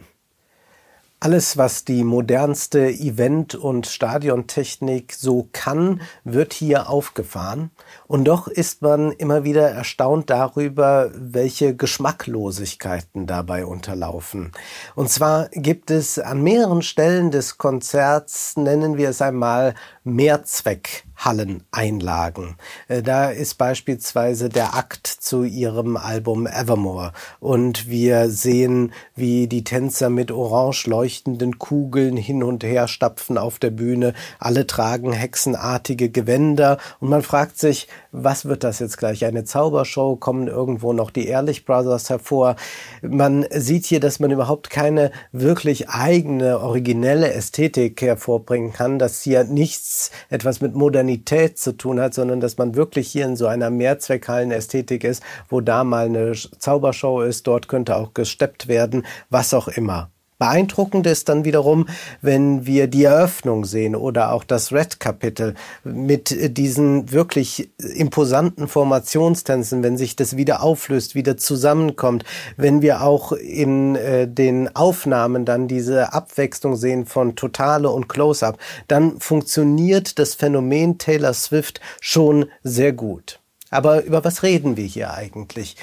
Alles, 1.25 1.57
was 1.57 1.87
die 1.87 2.05
modernste 2.05 2.87
Event- 2.87 3.55
und 3.55 3.87
Stadiontechnik 3.87 5.15
so 5.15 5.49
kann, 5.53 6.03
wird 6.25 6.53
hier 6.53 6.91
aufgefahren. 6.91 7.71
Und 8.07 8.25
doch 8.25 8.47
ist 8.47 8.83
man 8.83 9.11
immer 9.11 9.43
wieder 9.43 9.71
erstaunt 9.71 10.29
darüber, 10.29 11.11
welche 11.15 11.75
Geschmacklosigkeiten 11.75 13.27
dabei 13.27 13.65
unterlaufen. 13.65 14.53
Und 14.97 15.09
zwar 15.09 15.49
gibt 15.49 15.91
es 15.91 16.19
an 16.19 16.43
mehreren 16.43 16.83
Stellen 16.83 17.31
des 17.31 17.57
Konzerts, 17.57 18.59
nennen 18.59 18.99
wir 18.99 19.09
es 19.09 19.23
einmal, 19.23 19.75
Mehrzweck 20.05 21.05
Halleneinlagen. 21.17 22.57
Äh, 22.89 23.03
da 23.03 23.31
ist 23.31 23.55
beispielsweise 23.55 24.49
der 24.49 24.75
Akt 24.75 25.07
zu 25.07 25.45
ihrem 25.45 25.97
Album 25.97 26.47
Evermore 26.47 27.13
und 27.41 27.89
wir 27.89 28.29
sehen, 28.29 28.93
wie 29.15 29.47
die 29.47 29.65
Tänzer 29.65 30.11
mit 30.11 30.31
orange 30.31 30.87
leuchtenden 30.87 31.59
Kugeln 31.59 32.17
hin 32.17 32.43
und 32.43 32.65
her 32.65 32.89
stapfen 32.89 33.39
auf 33.39 33.59
der 33.59 33.71
Bühne. 33.71 34.13
Alle 34.39 34.67
tragen 34.67 35.13
hexenartige 35.13 36.11
Gewänder 36.11 36.79
und 37.01 37.09
man 37.09 37.23
fragt 37.23 37.59
sich, 37.59 37.89
was 38.17 38.45
wird 38.45 38.63
das 38.63 38.79
jetzt 38.79 38.97
gleich? 38.97 39.25
Eine 39.25 39.45
Zaubershow? 39.45 40.17
Kommen 40.17 40.47
irgendwo 40.47 40.93
noch 40.93 41.11
die 41.11 41.27
Ehrlich 41.27 41.65
Brothers 41.65 42.09
hervor? 42.09 42.55
Man 43.03 43.45
sieht 43.51 43.87
hier, 43.87 43.99
dass 43.99 44.21
man 44.21 44.31
überhaupt 44.31 44.71
keine 44.71 45.11
wirklich 45.33 45.89
eigene, 45.89 46.61
originelle 46.61 47.33
Ästhetik 47.33 48.01
hervorbringen 48.01 48.73
kann, 48.73 49.01
dass 49.01 49.21
hier 49.23 49.43
nichts 49.43 50.13
etwas 50.31 50.61
mit 50.61 50.77
Modernität 50.77 51.59
zu 51.59 51.77
tun 51.77 52.01
hat, 52.01 52.15
sondern 52.15 52.41
dass 52.41 52.57
man 52.57 52.77
wirklich 52.77 53.09
hier 53.09 53.25
in 53.25 53.37
so 53.37 53.49
einer 53.49 53.71
Mehrzweckhallen-Ästhetik 53.71 55.03
ist, 55.03 55.23
wo 55.49 55.61
da 55.61 55.83
mal 55.83 56.07
eine 56.07 56.33
Zaubershow 56.33 57.23
ist, 57.23 57.49
dort 57.49 57.67
könnte 57.67 57.97
auch 57.97 58.15
gesteppt 58.15 58.69
werden, 58.69 59.05
was 59.29 59.53
auch 59.53 59.67
immer. 59.67 60.14
Beeindruckend 60.39 61.07
ist 61.07 61.29
dann 61.29 61.45
wiederum, 61.45 61.89
wenn 62.21 62.67
wir 62.67 62.89
die 62.89 63.05
Eröffnung 63.05 63.65
sehen 63.65 63.95
oder 63.95 64.33
auch 64.33 64.43
das 64.43 64.73
Red-Kapitel 64.73 65.55
mit 65.85 66.57
diesen 66.59 67.13
wirklich 67.13 67.71
imposanten 67.79 68.67
Formationstänzen, 68.67 69.83
wenn 69.83 69.97
sich 69.97 70.17
das 70.17 70.37
wieder 70.37 70.63
auflöst, 70.63 71.15
wieder 71.15 71.37
zusammenkommt, 71.37 72.25
wenn 72.57 72.83
wir 72.83 73.03
auch 73.03 73.33
in 73.33 73.95
äh, 73.95 74.27
den 74.27 74.75
Aufnahmen 74.75 75.45
dann 75.45 75.69
diese 75.69 76.13
Abwechslung 76.13 76.77
sehen 76.77 77.07
von 77.07 77.37
Totale 77.37 77.91
und 77.91 78.09
Close-up, 78.09 78.59
dann 78.89 79.21
funktioniert 79.21 80.19
das 80.19 80.35
Phänomen 80.35 80.99
Taylor 80.99 81.33
Swift 81.35 81.81
schon 82.01 82.47
sehr 82.63 82.93
gut. 82.93 83.41
Aber 83.75 84.05
über 84.05 84.23
was 84.23 84.45
reden 84.45 84.77
wir 84.77 84.85
hier 84.85 85.15
eigentlich? 85.15 85.77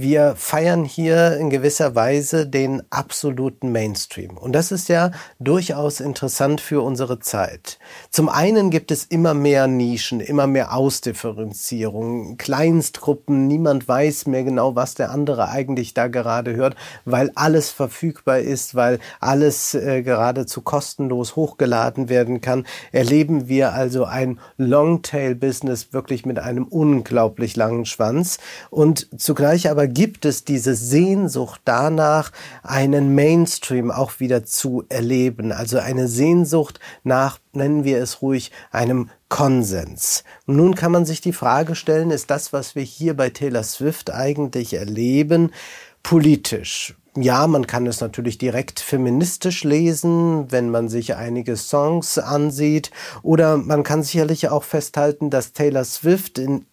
Wir 0.00 0.36
feiern 0.36 0.84
hier 0.84 1.38
in 1.38 1.50
gewisser 1.50 1.96
Weise 1.96 2.46
den 2.46 2.84
absoluten 2.88 3.72
Mainstream. 3.72 4.38
Und 4.38 4.52
das 4.52 4.70
ist 4.70 4.88
ja 4.88 5.10
durchaus 5.40 5.98
interessant 5.98 6.60
für 6.60 6.82
unsere 6.84 7.18
Zeit. 7.18 7.80
Zum 8.08 8.28
einen 8.28 8.70
gibt 8.70 8.92
es 8.92 9.04
immer 9.04 9.34
mehr 9.34 9.66
Nischen, 9.66 10.20
immer 10.20 10.46
mehr 10.46 10.72
Ausdifferenzierung, 10.72 12.36
Kleinstgruppen, 12.36 13.48
niemand 13.48 13.88
weiß 13.88 14.28
mehr 14.28 14.44
genau, 14.44 14.76
was 14.76 14.94
der 14.94 15.10
andere 15.10 15.48
eigentlich 15.48 15.94
da 15.94 16.06
gerade 16.06 16.54
hört, 16.54 16.76
weil 17.04 17.32
alles 17.34 17.70
verfügbar 17.70 18.38
ist, 18.38 18.76
weil 18.76 19.00
alles 19.18 19.74
äh, 19.74 20.02
geradezu 20.02 20.60
kostenlos 20.60 21.34
hochgeladen 21.34 22.08
werden 22.08 22.40
kann. 22.40 22.66
Erleben 22.92 23.48
wir 23.48 23.72
also 23.72 24.04
ein 24.04 24.38
Longtail-Business 24.58 25.92
wirklich 25.92 26.24
mit 26.24 26.38
einem 26.38 26.68
unglaublich 26.68 27.56
langen 27.56 27.84
Schwanz 27.84 28.38
und 28.70 29.08
zugleich 29.20 29.68
aber 29.68 29.87
gibt 29.88 30.24
es 30.24 30.44
diese 30.44 30.74
Sehnsucht 30.74 31.60
danach, 31.64 32.32
einen 32.62 33.14
Mainstream 33.14 33.90
auch 33.90 34.20
wieder 34.20 34.44
zu 34.44 34.84
erleben. 34.88 35.52
Also 35.52 35.78
eine 35.78 36.08
Sehnsucht 36.08 36.80
nach, 37.04 37.38
nennen 37.52 37.84
wir 37.84 37.98
es 37.98 38.22
ruhig, 38.22 38.52
einem 38.70 39.10
Konsens. 39.28 40.24
Nun 40.46 40.74
kann 40.74 40.92
man 40.92 41.04
sich 41.04 41.20
die 41.20 41.32
Frage 41.32 41.74
stellen, 41.74 42.10
ist 42.10 42.30
das, 42.30 42.52
was 42.52 42.74
wir 42.74 42.82
hier 42.82 43.14
bei 43.14 43.30
Taylor 43.30 43.62
Swift 43.62 44.10
eigentlich 44.10 44.74
erleben, 44.74 45.52
politisch? 46.02 46.94
Ja, 47.16 47.48
man 47.48 47.66
kann 47.66 47.86
es 47.86 48.00
natürlich 48.00 48.38
direkt 48.38 48.78
feministisch 48.78 49.64
lesen, 49.64 50.52
wenn 50.52 50.70
man 50.70 50.88
sich 50.88 51.16
einige 51.16 51.56
Songs 51.56 52.16
ansieht. 52.16 52.92
Oder 53.22 53.56
man 53.56 53.82
kann 53.82 54.04
sicherlich 54.04 54.48
auch 54.48 54.62
festhalten, 54.62 55.28
dass 55.28 55.52
Taylor 55.52 55.84
Swift 55.84 56.38
in 56.38 56.64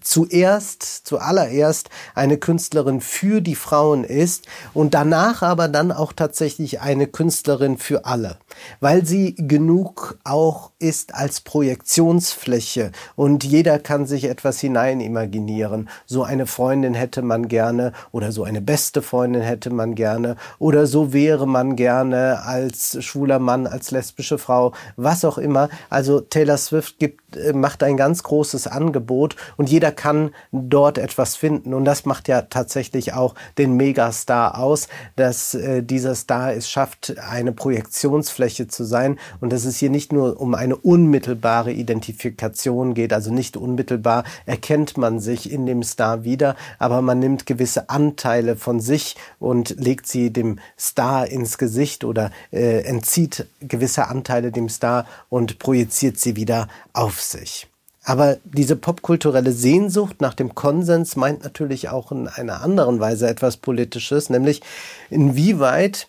zuerst, 0.00 0.82
zuallererst 0.82 1.90
eine 2.14 2.38
Künstlerin 2.38 3.00
für 3.00 3.40
die 3.40 3.54
Frauen 3.54 4.04
ist 4.04 4.46
und 4.72 4.94
danach 4.94 5.42
aber 5.42 5.68
dann 5.68 5.92
auch 5.92 6.12
tatsächlich 6.12 6.80
eine 6.80 7.06
Künstlerin 7.06 7.76
für 7.78 8.04
alle, 8.04 8.38
weil 8.80 9.04
sie 9.04 9.34
genug 9.34 10.18
auch 10.24 10.70
ist 10.78 11.14
als 11.14 11.40
Projektionsfläche 11.40 12.92
und 13.14 13.44
jeder 13.44 13.78
kann 13.78 14.06
sich 14.06 14.24
etwas 14.24 14.60
hineinimaginieren. 14.60 15.88
So 16.06 16.22
eine 16.22 16.46
Freundin 16.46 16.94
hätte 16.94 17.22
man 17.22 17.48
gerne 17.48 17.92
oder 18.12 18.32
so 18.32 18.44
eine 18.44 18.62
beste 18.62 19.02
Freundin 19.02 19.42
hätte 19.42 19.70
man 19.70 19.94
gerne 19.94 20.36
oder 20.58 20.86
so 20.86 21.12
wäre 21.12 21.46
man 21.46 21.76
gerne 21.76 22.42
als 22.44 23.02
schwuler 23.04 23.38
Mann, 23.38 23.66
als 23.66 23.90
lesbische 23.90 24.38
Frau, 24.38 24.72
was 24.96 25.24
auch 25.24 25.38
immer. 25.38 25.68
Also 25.90 26.20
Taylor 26.20 26.56
Swift 26.56 26.98
gibt, 26.98 27.36
äh, 27.36 27.52
macht 27.52 27.82
ein 27.82 27.96
ganz 27.96 28.22
großes 28.22 28.66
Angebot 28.66 29.36
und 29.56 29.73
jeder 29.74 29.90
kann 29.90 30.30
dort 30.52 30.98
etwas 30.98 31.34
finden. 31.34 31.74
Und 31.74 31.84
das 31.84 32.04
macht 32.04 32.28
ja 32.28 32.42
tatsächlich 32.42 33.12
auch 33.12 33.34
den 33.58 33.76
Megastar 33.76 34.56
aus, 34.56 34.86
dass 35.16 35.54
äh, 35.54 35.82
dieser 35.82 36.14
Star 36.14 36.54
es 36.54 36.70
schafft, 36.70 37.18
eine 37.18 37.50
Projektionsfläche 37.50 38.68
zu 38.68 38.84
sein. 38.84 39.18
Und 39.40 39.52
dass 39.52 39.64
es 39.64 39.78
hier 39.78 39.90
nicht 39.90 40.12
nur 40.12 40.40
um 40.40 40.54
eine 40.54 40.76
unmittelbare 40.76 41.72
Identifikation 41.72 42.94
geht, 42.94 43.12
also 43.12 43.32
nicht 43.32 43.56
unmittelbar 43.56 44.22
erkennt 44.46 44.96
man 44.96 45.18
sich 45.18 45.50
in 45.50 45.66
dem 45.66 45.82
Star 45.82 46.22
wieder, 46.22 46.54
aber 46.78 47.02
man 47.02 47.18
nimmt 47.18 47.44
gewisse 47.44 47.90
Anteile 47.90 48.54
von 48.54 48.78
sich 48.78 49.16
und 49.40 49.70
legt 49.70 50.06
sie 50.06 50.32
dem 50.32 50.60
Star 50.78 51.26
ins 51.26 51.58
Gesicht 51.58 52.04
oder 52.04 52.30
äh, 52.52 52.84
entzieht 52.84 53.48
gewisse 53.60 54.06
Anteile 54.06 54.52
dem 54.52 54.68
Star 54.68 55.04
und 55.28 55.58
projiziert 55.58 56.20
sie 56.20 56.36
wieder 56.36 56.68
auf 56.92 57.20
sich. 57.20 57.66
Aber 58.04 58.36
diese 58.44 58.76
popkulturelle 58.76 59.52
Sehnsucht 59.52 60.20
nach 60.20 60.34
dem 60.34 60.54
Konsens 60.54 61.16
meint 61.16 61.42
natürlich 61.42 61.88
auch 61.88 62.12
in 62.12 62.28
einer 62.28 62.62
anderen 62.62 63.00
Weise 63.00 63.28
etwas 63.28 63.56
Politisches, 63.56 64.28
nämlich 64.28 64.60
inwieweit 65.08 66.08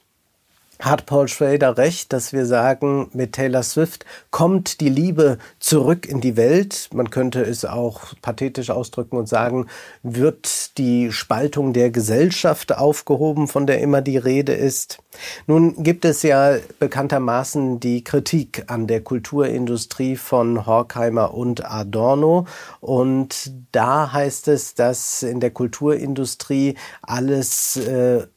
hat 0.80 1.06
Paul 1.06 1.28
Schrader 1.28 1.78
recht, 1.78 2.12
dass 2.12 2.34
wir 2.34 2.46
sagen, 2.46 3.10
mit 3.14 3.34
Taylor 3.34 3.64
Swift 3.64 4.06
kommt 4.30 4.82
die 4.82 4.90
Liebe 4.90 5.38
zurück 5.60 6.06
in 6.06 6.22
die 6.22 6.36
Welt. 6.36 6.90
Man 6.94 7.10
könnte 7.10 7.42
es 7.42 7.66
auch 7.66 8.14
pathetisch 8.22 8.70
ausdrücken 8.70 9.18
und 9.18 9.28
sagen, 9.28 9.68
wird 10.04 10.78
die 10.78 11.12
Spaltung 11.12 11.74
der 11.74 11.92
Gesellschaft 11.92 12.76
aufgehoben, 12.76 13.48
von 13.48 13.68
der 13.68 13.80
immer 13.80 14.02
die 14.02 14.18
Rede 14.18 14.54
ist. 14.54 15.00
Nun 15.48 15.82
gibt 15.82 16.04
es 16.04 16.24
ja 16.24 16.58
bekanntermaßen 16.80 17.80
die 17.80 18.04
Kritik 18.04 18.66
an 18.68 18.88
der 18.88 19.02
Kulturindustrie 19.02 20.18
von 20.18 20.66
Horkheimer 20.66 21.34
und 21.34 21.64
Adorno. 21.66 22.48
Und 22.82 23.52
da 23.72 24.12
heißt 24.12 24.50
es, 24.50 24.76
dass 24.76 25.24
in 25.24 25.40
der 25.40 25.52
Kulturindustrie 25.52 26.76
alles 27.02 27.78
äh, 27.78 28.28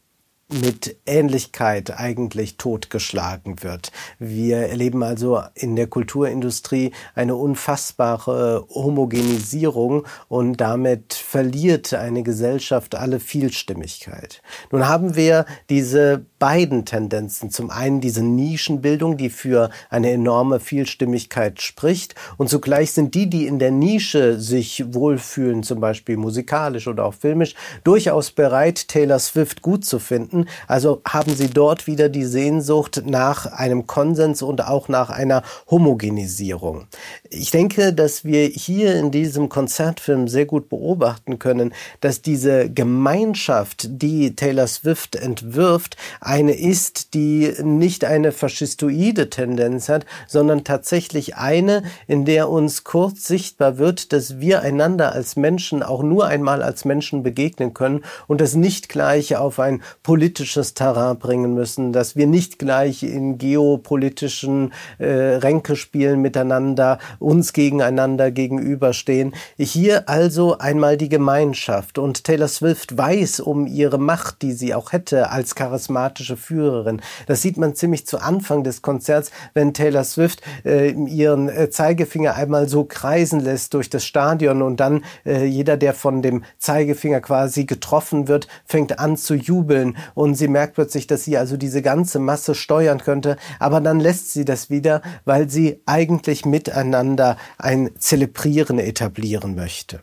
mit 0.50 0.96
Ähnlichkeit 1.04 1.98
eigentlich 1.98 2.56
totgeschlagen 2.56 3.62
wird. 3.62 3.92
Wir 4.18 4.56
erleben 4.68 5.02
also 5.02 5.42
in 5.54 5.76
der 5.76 5.88
Kulturindustrie 5.88 6.92
eine 7.14 7.36
unfassbare 7.36 8.64
Homogenisierung 8.70 10.06
und 10.28 10.56
damit 10.56 11.12
verliert 11.12 11.92
eine 11.92 12.22
Gesellschaft 12.22 12.94
alle 12.94 13.20
Vielstimmigkeit. 13.20 14.40
Nun 14.72 14.88
haben 14.88 15.16
wir 15.16 15.44
diese 15.68 16.24
beiden 16.38 16.86
Tendenzen. 16.86 17.50
Zum 17.50 17.70
einen 17.70 18.00
diese 18.00 18.22
Nischenbildung, 18.22 19.18
die 19.18 19.28
für 19.28 19.68
eine 19.90 20.12
enorme 20.12 20.60
Vielstimmigkeit 20.60 21.60
spricht 21.60 22.14
und 22.38 22.48
zugleich 22.48 22.92
sind 22.92 23.14
die, 23.14 23.28
die 23.28 23.46
in 23.46 23.58
der 23.58 23.70
Nische 23.70 24.40
sich 24.40 24.94
wohlfühlen, 24.94 25.62
zum 25.62 25.80
Beispiel 25.80 26.16
musikalisch 26.16 26.88
oder 26.88 27.04
auch 27.04 27.14
filmisch, 27.14 27.54
durchaus 27.84 28.30
bereit, 28.30 28.88
Taylor 28.88 29.18
Swift 29.18 29.60
gut 29.60 29.84
zu 29.84 29.98
finden. 29.98 30.38
Also 30.66 31.00
haben 31.07 31.35
sie 31.35 31.49
dort 31.49 31.87
wieder 31.87 32.09
die 32.09 32.25
Sehnsucht 32.25 33.02
nach 33.04 33.47
einem 33.47 33.87
Konsens 33.87 34.42
und 34.42 34.66
auch 34.66 34.88
nach 34.88 35.11
einer 35.11 35.42
Homogenisierung. 35.71 36.87
Ich 37.30 37.50
denke, 37.50 37.92
dass 37.92 38.25
wir 38.25 38.47
hier 38.47 38.97
in 38.97 39.11
diesem 39.11 39.49
Konzertfilm 39.49 40.28
sehr 40.28 40.47
gut 40.47 40.68
beobachten 40.68 41.38
können, 41.38 41.73
dass 42.00 42.23
diese 42.23 42.71
Gemeinschaft, 42.71 43.88
die 43.90 44.35
Taylor 44.37 44.66
Swift 44.66 45.16
entwirft, 45.16 45.97
eine 46.21 46.52
ist, 46.52 47.14
die 47.14 47.52
nicht 47.62 48.04
eine 48.04 48.33
faschistoide 48.33 49.30
Tendenz 49.30 49.88
hat, 49.88 50.07
sondern 50.26 50.64
tatsächlich 50.64 51.37
eine, 51.37 51.83
in 52.07 52.25
der 52.25 52.49
uns 52.49 52.85
kurz 52.85 53.26
sichtbar 53.26 53.78
wird, 53.78 54.12
dass 54.12 54.40
wir 54.40 54.62
einander 54.62 55.12
als 55.12 55.37
Menschen 55.37 55.83
auch 55.83 56.02
nur 56.02 56.26
einmal 56.26 56.62
als 56.62 56.85
Menschen 56.85 57.23
begegnen 57.23 57.75
können 57.75 58.04
und 58.26 58.40
das 58.40 58.54
nicht 58.54 58.88
gleich 58.88 59.37
auf 59.37 59.59
ein 59.59 59.83
politisches 60.02 60.27
Terrain 60.35 61.18
bringen 61.18 61.54
müssen, 61.54 61.92
dass 61.92 62.16
wir 62.16 62.26
nicht 62.26 62.58
gleich 62.58 63.02
in 63.02 63.38
geopolitischen 63.38 64.73
äh, 64.99 65.06
Ränkespielen 65.06 66.20
miteinander 66.20 66.99
uns 67.18 67.52
gegeneinander 67.52 68.30
gegenüberstehen. 68.30 69.35
Hier 69.56 70.08
also 70.08 70.58
einmal 70.58 70.97
die 70.97 71.08
Gemeinschaft 71.08 71.99
und 71.99 72.25
Taylor 72.25 72.49
Swift 72.49 72.97
weiß 72.97 73.40
um 73.40 73.66
ihre 73.66 73.99
Macht, 73.99 74.42
die 74.42 74.52
sie 74.52 74.75
auch 74.75 74.92
hätte 74.92 75.30
als 75.30 75.54
charismatische 75.54 76.37
Führerin. 76.37 77.00
Das 77.26 77.42
sieht 77.42 77.56
man 77.56 77.75
ziemlich 77.75 78.06
zu 78.06 78.18
Anfang 78.18 78.64
des 78.64 78.82
Konzerts, 78.82 79.30
wenn 79.54 79.75
Taylor 79.75 80.04
Swift 80.04 80.42
äh, 80.64 80.90
ihren 80.90 81.49
äh, 81.49 81.70
Zeigefinger 81.70 82.35
einmal 82.35 82.68
so 82.68 82.85
kreisen 82.85 83.40
lässt 83.40 83.75
durch 83.75 83.90
das 83.90 84.04
Stadion 84.04 84.62
und 84.62 84.80
dann 84.80 85.04
äh, 85.25 85.44
jeder, 85.44 85.76
der 85.76 85.94
von 85.94 86.23
dem 86.23 86.44
Zeigefinger 86.58 87.20
quasi 87.20 87.64
getroffen 87.64 88.28
wird, 88.28 88.49
fängt 88.64 88.99
an 88.99 89.16
zu 89.16 89.35
jubeln 89.35 89.97
und 90.18 90.34
sie 90.34 90.48
merkt 90.48 90.75
plötzlich, 90.75 91.06
dass 91.06 91.25
sie 91.25 91.38
also 91.38 91.56
diese 91.56 91.80
ganze 91.80 92.18
Masse 92.18 92.56
steuern 92.56 92.98
könnte, 92.98 93.37
aber 93.60 93.80
dann 93.80 94.00
lässt 94.00 94.32
sie 94.32 94.44
das 94.44 94.68
wieder, 94.68 95.00
weil 95.25 95.48
sie 95.48 95.80
eigentlich 95.87 96.44
miteinander 96.44 97.37
ein 97.56 97.90
Zelebrieren 98.00 98.80
etablieren 98.80 99.54
möchte. 99.54 100.00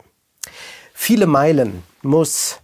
Viele 0.94 1.26
Meilen 1.26 1.82
muss 2.00 2.60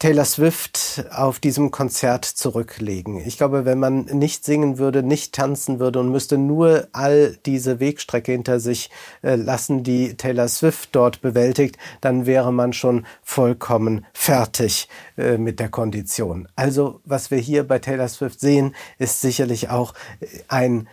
Taylor 0.00 0.24
Swift 0.24 1.04
auf 1.12 1.40
diesem 1.40 1.70
Konzert 1.70 2.24
zurücklegen. 2.24 3.18
Ich 3.18 3.36
glaube, 3.36 3.66
wenn 3.66 3.78
man 3.78 4.06
nicht 4.06 4.46
singen 4.46 4.78
würde, 4.78 5.02
nicht 5.02 5.34
tanzen 5.34 5.78
würde 5.78 6.00
und 6.00 6.10
müsste 6.10 6.38
nur 6.38 6.88
all 6.92 7.36
diese 7.44 7.80
Wegstrecke 7.80 8.32
hinter 8.32 8.60
sich 8.60 8.88
äh, 9.22 9.34
lassen, 9.34 9.82
die 9.84 10.14
Taylor 10.14 10.48
Swift 10.48 10.88
dort 10.92 11.20
bewältigt, 11.20 11.76
dann 12.00 12.24
wäre 12.24 12.50
man 12.50 12.72
schon 12.72 13.04
vollkommen 13.22 14.06
fertig 14.14 14.88
äh, 15.18 15.36
mit 15.36 15.60
der 15.60 15.68
Kondition. 15.68 16.48
Also, 16.56 17.02
was 17.04 17.30
wir 17.30 17.38
hier 17.38 17.68
bei 17.68 17.78
Taylor 17.78 18.08
Swift 18.08 18.40
sehen, 18.40 18.74
ist 18.98 19.20
sicherlich 19.20 19.68
auch 19.68 19.92
äh, 20.20 20.26
ein 20.48 20.88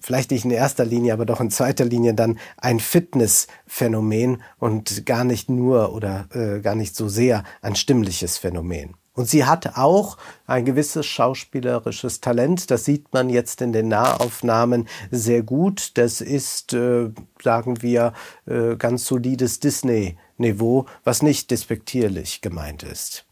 vielleicht 0.00 0.30
nicht 0.30 0.44
in 0.44 0.50
erster 0.50 0.84
Linie, 0.84 1.12
aber 1.12 1.26
doch 1.26 1.40
in 1.40 1.50
zweiter 1.50 1.84
Linie 1.84 2.14
dann 2.14 2.38
ein 2.56 2.80
Fitnessphänomen 2.80 4.42
und 4.58 5.04
gar 5.06 5.24
nicht 5.24 5.48
nur 5.48 5.92
oder 5.94 6.28
äh, 6.32 6.60
gar 6.60 6.74
nicht 6.74 6.96
so 6.96 7.08
sehr 7.08 7.44
ein 7.60 7.76
stimmliches 7.76 8.38
Phänomen. 8.38 8.94
Und 9.18 9.28
sie 9.28 9.44
hat 9.44 9.76
auch 9.76 10.16
ein 10.46 10.64
gewisses 10.64 11.04
schauspielerisches 11.04 12.20
Talent. 12.20 12.70
Das 12.70 12.84
sieht 12.84 13.12
man 13.12 13.28
jetzt 13.30 13.60
in 13.60 13.72
den 13.72 13.88
Nahaufnahmen 13.88 14.86
sehr 15.10 15.42
gut. 15.42 15.98
Das 15.98 16.20
ist, 16.20 16.72
äh, 16.72 17.10
sagen 17.42 17.82
wir, 17.82 18.12
äh, 18.46 18.76
ganz 18.76 19.06
solides 19.06 19.58
Disney-Niveau, 19.58 20.86
was 21.02 21.22
nicht 21.22 21.50
despektierlich 21.50 22.42
gemeint 22.42 22.84
ist. 22.84 23.26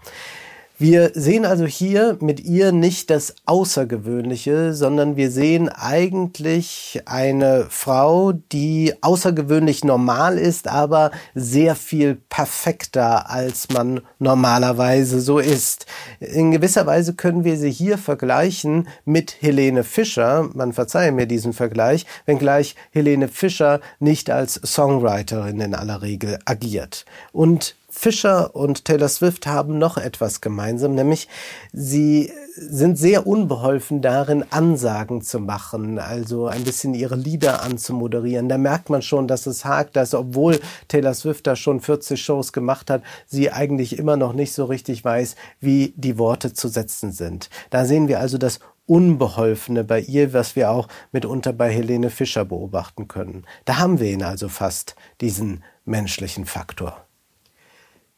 Wir 0.78 1.12
sehen 1.14 1.47
also 1.47 1.64
hier 1.64 2.18
mit 2.21 2.40
ihr 2.40 2.71
nicht 2.71 3.09
das 3.09 3.35
Außergewöhnliche, 3.47 4.75
sondern 4.75 5.16
wir 5.16 5.30
sehen 5.30 5.71
eigentlich 5.71 7.00
eine 7.06 7.68
Frau, 7.71 8.33
die 8.33 8.92
außergewöhnlich 9.00 9.85
normal 9.85 10.37
ist, 10.37 10.68
aber 10.68 11.12
sehr 11.35 11.76
viel 11.76 12.18
perfekter, 12.28 13.30
als 13.30 13.71
man 13.71 14.02
normalerweise 14.18 15.23
so 15.23 15.38
ist. 15.38 15.87
In 16.21 16.50
gewisser 16.50 16.85
Weise 16.85 17.14
können 17.14 17.45
wir 17.45 17.56
sie 17.56 17.71
hier 17.71 17.97
vergleichen 17.97 18.87
mit 19.06 19.40
Helene 19.40 19.83
Fischer. 19.83 20.50
Man 20.52 20.75
verzeihe 20.75 21.11
mir 21.11 21.25
diesen 21.25 21.54
Vergleich, 21.54 22.04
wenngleich 22.26 22.76
Helene 22.90 23.28
Fischer 23.28 23.80
nicht 23.99 24.28
als 24.28 24.61
Songwriterin 24.62 25.59
in 25.59 25.75
aller 25.75 26.02
Regel 26.02 26.38
agiert. 26.45 27.06
Und 27.33 27.76
Fischer 27.98 28.54
und 28.54 28.84
Taylor 28.84 29.08
Swift 29.08 29.46
haben 29.46 29.78
noch 29.78 29.96
etwas 29.96 30.42
gemeinsam, 30.42 30.94
nämlich 30.94 31.28
sie 31.72 32.30
sind 32.54 32.98
sehr 32.98 33.26
unbeholfen 33.26 34.02
darin, 34.02 34.44
Ansagen 34.50 35.22
zu 35.22 35.40
machen, 35.40 35.98
also 35.98 36.46
ein 36.46 36.62
bisschen 36.62 36.92
ihre 36.92 37.16
Lieder 37.16 37.62
anzumoderieren. 37.62 38.50
Da 38.50 38.58
merkt 38.58 38.90
man 38.90 39.00
schon, 39.00 39.26
dass 39.26 39.46
es 39.46 39.64
hakt, 39.64 39.96
dass 39.96 40.12
obwohl 40.12 40.60
Taylor 40.88 41.14
Swift 41.14 41.46
da 41.46 41.56
schon 41.56 41.80
40 41.80 42.22
Shows 42.22 42.52
gemacht 42.52 42.90
hat, 42.90 43.02
sie 43.26 43.50
eigentlich 43.50 43.98
immer 43.98 44.18
noch 44.18 44.34
nicht 44.34 44.52
so 44.52 44.66
richtig 44.66 45.02
weiß, 45.02 45.34
wie 45.60 45.94
die 45.96 46.18
Worte 46.18 46.52
zu 46.52 46.68
setzen 46.68 47.12
sind. 47.12 47.48
Da 47.70 47.86
sehen 47.86 48.08
wir 48.08 48.20
also 48.20 48.36
das 48.36 48.60
Unbeholfene 48.84 49.84
bei 49.84 50.00
ihr, 50.00 50.34
was 50.34 50.54
wir 50.54 50.70
auch 50.70 50.88
mitunter 51.12 51.54
bei 51.54 51.72
Helene 51.72 52.10
Fischer 52.10 52.44
beobachten 52.44 53.08
können. 53.08 53.46
Da 53.64 53.78
haben 53.78 54.00
wir 54.00 54.10
ihn 54.10 54.22
also 54.22 54.50
fast, 54.50 54.96
diesen 55.22 55.64
menschlichen 55.86 56.44
Faktor. 56.44 57.05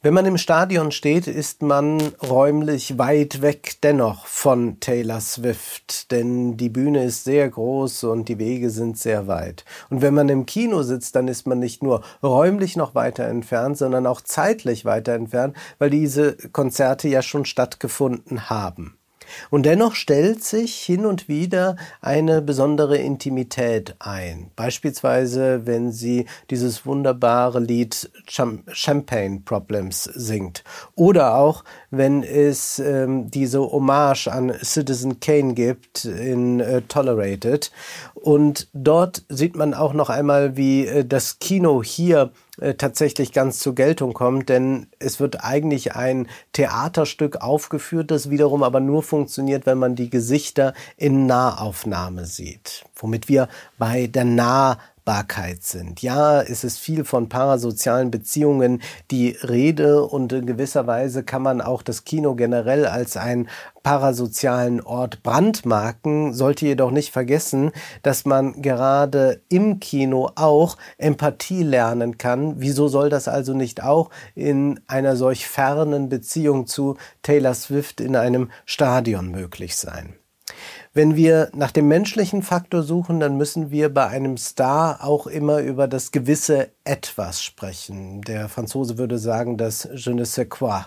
Wenn 0.00 0.14
man 0.14 0.26
im 0.26 0.38
Stadion 0.38 0.92
steht, 0.92 1.26
ist 1.26 1.60
man 1.60 2.00
räumlich 2.22 2.98
weit 2.98 3.42
weg 3.42 3.78
dennoch 3.82 4.26
von 4.26 4.78
Taylor 4.78 5.20
Swift, 5.20 6.12
denn 6.12 6.56
die 6.56 6.68
Bühne 6.68 7.02
ist 7.02 7.24
sehr 7.24 7.48
groß 7.48 8.04
und 8.04 8.28
die 8.28 8.38
Wege 8.38 8.70
sind 8.70 8.96
sehr 8.96 9.26
weit. 9.26 9.64
Und 9.90 10.00
wenn 10.00 10.14
man 10.14 10.28
im 10.28 10.46
Kino 10.46 10.82
sitzt, 10.82 11.16
dann 11.16 11.26
ist 11.26 11.48
man 11.48 11.58
nicht 11.58 11.82
nur 11.82 12.04
räumlich 12.22 12.76
noch 12.76 12.94
weiter 12.94 13.24
entfernt, 13.24 13.76
sondern 13.76 14.06
auch 14.06 14.20
zeitlich 14.20 14.84
weiter 14.84 15.14
entfernt, 15.14 15.56
weil 15.80 15.90
diese 15.90 16.36
Konzerte 16.52 17.08
ja 17.08 17.20
schon 17.20 17.44
stattgefunden 17.44 18.48
haben. 18.48 18.97
Und 19.50 19.64
dennoch 19.64 19.94
stellt 19.94 20.44
sich 20.44 20.74
hin 20.76 21.06
und 21.06 21.28
wieder 21.28 21.76
eine 22.00 22.42
besondere 22.42 22.98
Intimität 22.98 23.96
ein. 23.98 24.50
Beispielsweise, 24.56 25.66
wenn 25.66 25.92
sie 25.92 26.26
dieses 26.50 26.86
wunderbare 26.86 27.60
Lied 27.60 28.10
Champagne 28.26 29.40
Problems 29.44 30.04
singt. 30.04 30.64
Oder 30.94 31.36
auch, 31.36 31.64
wenn 31.90 32.22
es 32.22 32.78
ähm, 32.78 33.30
diese 33.30 33.60
Hommage 33.60 34.28
an 34.28 34.52
Citizen 34.62 35.20
Kane 35.20 35.54
gibt 35.54 36.04
in 36.04 36.60
äh, 36.60 36.82
Tolerated. 36.82 37.70
Und 38.14 38.68
dort 38.72 39.24
sieht 39.28 39.56
man 39.56 39.74
auch 39.74 39.92
noch 39.92 40.10
einmal, 40.10 40.56
wie 40.56 40.86
äh, 40.86 41.04
das 41.04 41.38
Kino 41.38 41.82
hier 41.82 42.32
äh, 42.60 42.74
tatsächlich 42.74 43.32
ganz 43.32 43.60
zur 43.60 43.74
Geltung 43.74 44.12
kommt, 44.12 44.48
denn 44.48 44.88
es 44.98 45.20
wird 45.20 45.44
eigentlich 45.44 45.94
ein 45.94 46.28
Theaterstück 46.52 47.40
aufgeführt, 47.40 48.10
das 48.10 48.30
wiederum 48.30 48.62
aber 48.62 48.80
nur 48.80 49.02
funktioniert, 49.02 49.64
wenn 49.64 49.78
man 49.78 49.94
die 49.94 50.10
Gesichter 50.10 50.74
in 50.96 51.26
Nahaufnahme 51.26 52.26
sieht, 52.26 52.84
womit 52.96 53.28
wir 53.28 53.48
bei 53.78 54.08
der 54.08 54.24
Nah 54.24 54.78
Fruchtbarkeit 55.08 55.62
sind. 55.62 56.02
Ja, 56.02 56.42
es 56.42 56.64
ist 56.64 56.78
viel 56.78 57.04
von 57.04 57.30
parasozialen 57.30 58.10
Beziehungen 58.10 58.82
die 59.10 59.30
Rede 59.30 60.04
und 60.04 60.32
in 60.34 60.44
gewisser 60.44 60.86
Weise 60.86 61.22
kann 61.22 61.40
man 61.40 61.62
auch 61.62 61.82
das 61.82 62.04
Kino 62.04 62.34
generell 62.34 62.84
als 62.84 63.16
einen 63.16 63.48
parasozialen 63.82 64.82
Ort 64.82 65.22
brandmarken, 65.22 66.34
sollte 66.34 66.66
jedoch 66.66 66.90
nicht 66.90 67.10
vergessen, 67.10 67.72
dass 68.02 68.26
man 68.26 68.60
gerade 68.60 69.40
im 69.48 69.80
Kino 69.80 70.30
auch 70.34 70.76
Empathie 70.98 71.62
lernen 71.62 72.18
kann. 72.18 72.56
Wieso 72.58 72.88
soll 72.88 73.08
das 73.08 73.28
also 73.28 73.54
nicht 73.54 73.82
auch 73.82 74.10
in 74.34 74.78
einer 74.88 75.16
solch 75.16 75.48
fernen 75.48 76.10
Beziehung 76.10 76.66
zu 76.66 76.98
Taylor 77.22 77.54
Swift 77.54 78.02
in 78.02 78.14
einem 78.14 78.50
Stadion 78.66 79.30
möglich 79.30 79.76
sein? 79.76 80.18
Wenn 80.98 81.14
wir 81.14 81.48
nach 81.54 81.70
dem 81.70 81.86
menschlichen 81.86 82.42
Faktor 82.42 82.82
suchen, 82.82 83.20
dann 83.20 83.36
müssen 83.36 83.70
wir 83.70 83.88
bei 83.88 84.08
einem 84.08 84.36
Star 84.36 85.04
auch 85.04 85.28
immer 85.28 85.60
über 85.60 85.86
das 85.86 86.10
gewisse 86.10 86.70
Etwas 86.82 87.40
sprechen. 87.40 88.20
Der 88.22 88.48
Franzose 88.48 88.98
würde 88.98 89.16
sagen, 89.16 89.56
das 89.56 89.88
je 89.94 90.12
ne 90.12 90.26
sais 90.26 90.48
quoi. 90.48 90.86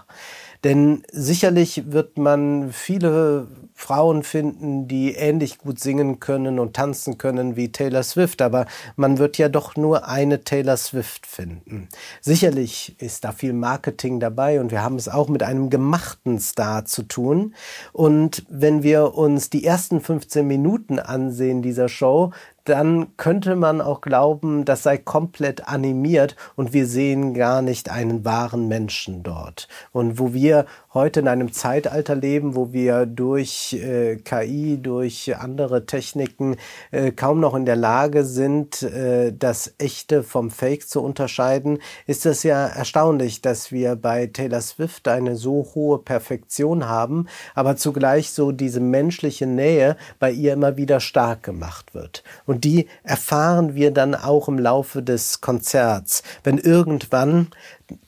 Denn 0.63 1.03
sicherlich 1.11 1.91
wird 1.91 2.17
man 2.17 2.71
viele 2.71 3.47
Frauen 3.81 4.21
finden, 4.21 4.87
die 4.87 5.13
ähnlich 5.13 5.57
gut 5.57 5.79
singen 5.79 6.19
können 6.19 6.59
und 6.59 6.75
tanzen 6.75 7.17
können 7.17 7.55
wie 7.55 7.71
Taylor 7.71 8.03
Swift, 8.03 8.43
aber 8.43 8.67
man 8.95 9.17
wird 9.17 9.39
ja 9.39 9.49
doch 9.49 9.75
nur 9.75 10.07
eine 10.07 10.43
Taylor 10.43 10.77
Swift 10.77 11.25
finden. 11.25 11.89
Sicherlich 12.21 12.95
ist 13.01 13.23
da 13.23 13.31
viel 13.31 13.53
Marketing 13.53 14.19
dabei 14.19 14.61
und 14.61 14.69
wir 14.69 14.83
haben 14.83 14.97
es 14.97 15.09
auch 15.09 15.29
mit 15.29 15.41
einem 15.41 15.71
gemachten 15.71 16.39
Star 16.39 16.85
zu 16.85 17.01
tun. 17.01 17.55
Und 17.91 18.45
wenn 18.49 18.83
wir 18.83 19.15
uns 19.15 19.49
die 19.49 19.65
ersten 19.65 19.99
15 19.99 20.45
Minuten 20.45 20.99
ansehen 20.99 21.63
dieser 21.63 21.89
Show, 21.89 22.33
dann 22.63 23.17
könnte 23.17 23.55
man 23.55 23.81
auch 23.81 24.01
glauben, 24.01 24.65
das 24.65 24.83
sei 24.83 24.97
komplett 24.97 25.67
animiert 25.67 26.35
und 26.55 26.73
wir 26.73 26.85
sehen 26.85 27.33
gar 27.33 27.61
nicht 27.61 27.89
einen 27.89 28.23
wahren 28.25 28.67
Menschen 28.67 29.23
dort. 29.23 29.67
Und 29.91 30.19
wo 30.19 30.33
wir 30.33 30.65
heute 30.93 31.21
in 31.21 31.27
einem 31.27 31.53
Zeitalter 31.53 32.15
leben, 32.15 32.55
wo 32.55 32.73
wir 32.73 33.05
durch 33.05 33.73
äh, 33.73 34.17
KI, 34.17 34.77
durch 34.81 35.35
andere 35.37 35.85
Techniken 35.85 36.57
äh, 36.91 37.11
kaum 37.11 37.39
noch 37.39 37.55
in 37.55 37.65
der 37.65 37.77
Lage 37.77 38.25
sind, 38.25 38.83
äh, 38.83 39.31
das 39.31 39.73
Echte 39.77 40.21
vom 40.21 40.51
Fake 40.51 40.87
zu 40.87 41.01
unterscheiden, 41.01 41.79
ist 42.07 42.25
es 42.25 42.43
ja 42.43 42.67
erstaunlich, 42.67 43.41
dass 43.41 43.71
wir 43.71 43.95
bei 43.95 44.27
Taylor 44.27 44.61
Swift 44.61 45.07
eine 45.07 45.37
so 45.37 45.71
hohe 45.75 45.99
Perfektion 45.99 46.87
haben, 46.87 47.27
aber 47.55 47.77
zugleich 47.77 48.31
so 48.31 48.51
diese 48.51 48.81
menschliche 48.81 49.47
Nähe 49.47 49.95
bei 50.19 50.31
ihr 50.31 50.53
immer 50.53 50.75
wieder 50.75 50.99
stark 50.99 51.43
gemacht 51.43 51.93
wird. 51.93 52.23
Und 52.45 52.65
die 52.65 52.87
erfahren 53.03 53.75
wir 53.75 53.91
dann 53.91 54.13
auch 54.13 54.49
im 54.49 54.59
Laufe 54.59 55.01
des 55.01 55.39
Konzerts, 55.39 56.23
wenn 56.43 56.57
irgendwann 56.57 57.47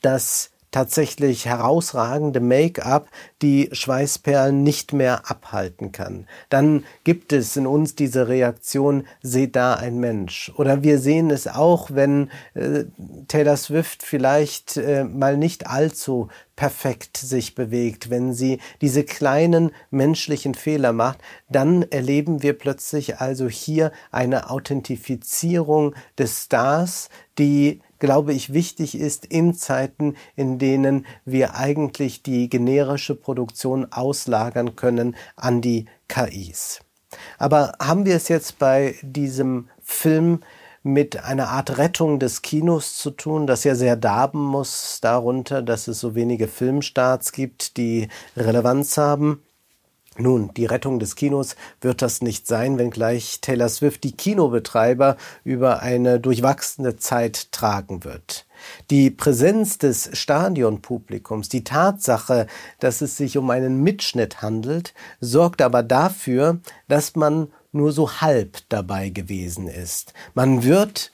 das 0.01 0.52
tatsächlich 0.73 1.45
herausragende 1.45 2.41
Make-up 2.41 3.07
die 3.41 3.69
Schweißperlen 3.71 4.63
nicht 4.63 4.91
mehr 4.91 5.29
abhalten 5.29 5.93
kann. 5.93 6.27
Dann 6.49 6.83
gibt 7.05 7.31
es 7.31 7.55
in 7.55 7.67
uns 7.67 7.95
diese 7.95 8.27
Reaktion, 8.27 9.05
seht 9.21 9.55
da 9.55 9.75
ein 9.75 9.99
Mensch. 9.99 10.51
Oder 10.57 10.83
wir 10.83 10.99
sehen 10.99 11.29
es 11.29 11.47
auch, 11.47 11.91
wenn 11.91 12.29
äh, 12.55 12.85
Taylor 13.29 13.55
Swift 13.55 14.03
vielleicht 14.03 14.75
äh, 14.75 15.05
mal 15.05 15.37
nicht 15.37 15.67
allzu 15.67 16.27
perfekt 16.55 17.17
sich 17.17 17.55
bewegt, 17.55 18.09
wenn 18.09 18.33
sie 18.33 18.59
diese 18.81 19.03
kleinen 19.03 19.71
menschlichen 19.89 20.53
Fehler 20.53 20.93
macht, 20.93 21.19
dann 21.49 21.83
erleben 21.83 22.43
wir 22.43 22.53
plötzlich 22.53 23.17
also 23.19 23.47
hier 23.47 23.91
eine 24.11 24.49
Authentifizierung 24.49 25.95
des 26.17 26.45
Stars, 26.45 27.09
die 27.39 27.81
glaube 28.03 28.33
ich, 28.33 28.51
wichtig 28.51 28.99
ist 28.99 29.25
in 29.25 29.53
Zeiten, 29.53 30.17
in 30.35 30.59
denen 30.59 31.05
wir 31.23 31.55
eigentlich 31.55 32.21
die 32.21 32.49
generische 32.49 33.15
Produktion 33.15 33.93
auslagern 33.93 34.75
können 34.75 35.15
an 35.37 35.61
die 35.61 35.85
KIs. 36.09 36.81
Aber 37.37 37.71
haben 37.81 38.05
wir 38.05 38.17
es 38.17 38.27
jetzt 38.27 38.59
bei 38.59 38.95
diesem 39.03 39.69
Film 39.81 40.41
mit 40.83 41.23
einer 41.23 41.47
Art 41.47 41.77
Rettung 41.77 42.19
des 42.19 42.41
Kinos 42.41 42.97
zu 42.97 43.09
tun, 43.09 43.47
das 43.47 43.63
ja 43.63 43.73
sehr 43.73 43.95
darben 43.95 44.43
muss 44.43 44.99
darunter, 45.01 45.61
dass 45.61 45.87
es 45.87 46.01
so 46.01 46.13
wenige 46.13 46.49
Filmstarts 46.49 47.31
gibt, 47.31 47.77
die 47.77 48.09
Relevanz 48.35 48.97
haben. 48.97 49.41
Nun, 50.17 50.53
die 50.53 50.65
Rettung 50.65 50.99
des 50.99 51.15
Kinos 51.15 51.55
wird 51.81 52.01
das 52.01 52.21
nicht 52.21 52.45
sein, 52.45 52.77
wenngleich 52.77 53.39
Taylor 53.41 53.69
Swift 53.69 54.03
die 54.03 54.11
Kinobetreiber 54.11 55.17
über 55.43 55.81
eine 55.81 56.19
durchwachsene 56.19 56.97
Zeit 56.97 57.51
tragen 57.51 58.03
wird. 58.03 58.45
Die 58.91 59.09
Präsenz 59.09 59.79
des 59.79 60.09
Stadionpublikums, 60.13 61.49
die 61.49 61.63
Tatsache, 61.63 62.47
dass 62.79 63.01
es 63.01 63.17
sich 63.17 63.37
um 63.37 63.49
einen 63.49 63.81
Mitschnitt 63.81 64.41
handelt, 64.41 64.93
sorgt 65.19 65.61
aber 65.61 65.81
dafür, 65.81 66.59
dass 66.87 67.15
man 67.15 67.51
nur 67.71 67.91
so 67.91 68.21
halb 68.21 68.59
dabei 68.69 69.09
gewesen 69.09 69.67
ist. 69.67 70.13
Man 70.35 70.63
wird 70.63 71.11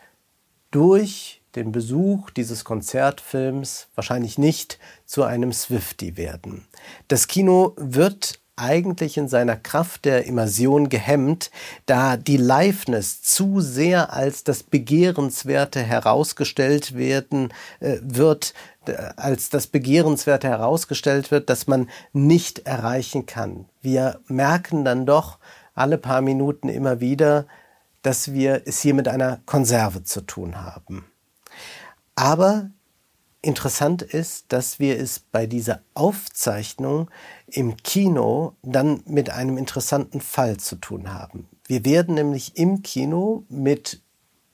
durch 0.72 1.42
den 1.56 1.72
Besuch 1.72 2.30
dieses 2.30 2.64
Konzertfilms 2.64 3.88
wahrscheinlich 3.96 4.38
nicht 4.38 4.78
zu 5.06 5.24
einem 5.24 5.52
Swifty 5.52 6.16
werden. 6.18 6.68
Das 7.08 7.28
Kino 7.28 7.74
wird 7.78 8.39
eigentlich 8.60 9.18
in 9.18 9.28
seiner 9.28 9.56
Kraft 9.56 10.06
der 10.06 10.26
Immersion 10.26 10.90
gehemmt, 10.90 11.52
da 11.86 12.18
die 12.18 12.38
Liveness 12.38 13.22
zu 13.22 13.62
sehr 13.62 14.14
als 14.14 14.44
das 14.44 14.64
Begehrenswerte 14.64 15.82
herausgestellt 15.82 16.96
werden 16.96 17.54
äh, 17.80 17.98
wird, 18.02 18.54
als 19.16 19.50
das 19.50 19.68
Begehrenswerte 19.68 20.48
herausgestellt 20.48 21.32
wird, 21.32 21.50
dass 21.50 21.68
man 21.68 21.90
nicht 22.14 22.60
erreichen 22.60 23.26
kann. 23.26 23.66
Wir 23.82 24.20
merken 24.28 24.84
dann 24.84 25.06
doch 25.06 25.38
alle 25.76 25.98
paar 25.98 26.22
Minuten 26.22 26.70
immer 26.70 27.00
wieder, 27.00 27.46
dass 28.02 28.34
wir 28.34 28.64
es 28.66 28.82
hier 28.82 28.94
mit 28.94 29.08
einer 29.08 29.40
Konserve 29.46 30.04
zu 30.04 30.22
tun 30.22 30.62
haben. 30.62 31.06
Aber 32.16 32.70
Interessant 33.42 34.02
ist, 34.02 34.52
dass 34.52 34.80
wir 34.80 35.00
es 35.00 35.20
bei 35.20 35.48
dieser 35.48 35.82
Aufzeichnung 35.94 37.10
im 37.48 37.78
Kino 37.78 38.58
dann 38.64 39.02
mit 39.06 39.30
einem 39.30 39.58
interessanten 39.58 40.20
Fall 40.20 40.58
zu 40.58 40.76
tun 40.76 41.14
haben. 41.14 41.48
Wir 41.66 41.86
werden 41.86 42.16
nämlich 42.16 42.58
im 42.58 42.82
Kino 42.82 43.46
mit 43.48 44.02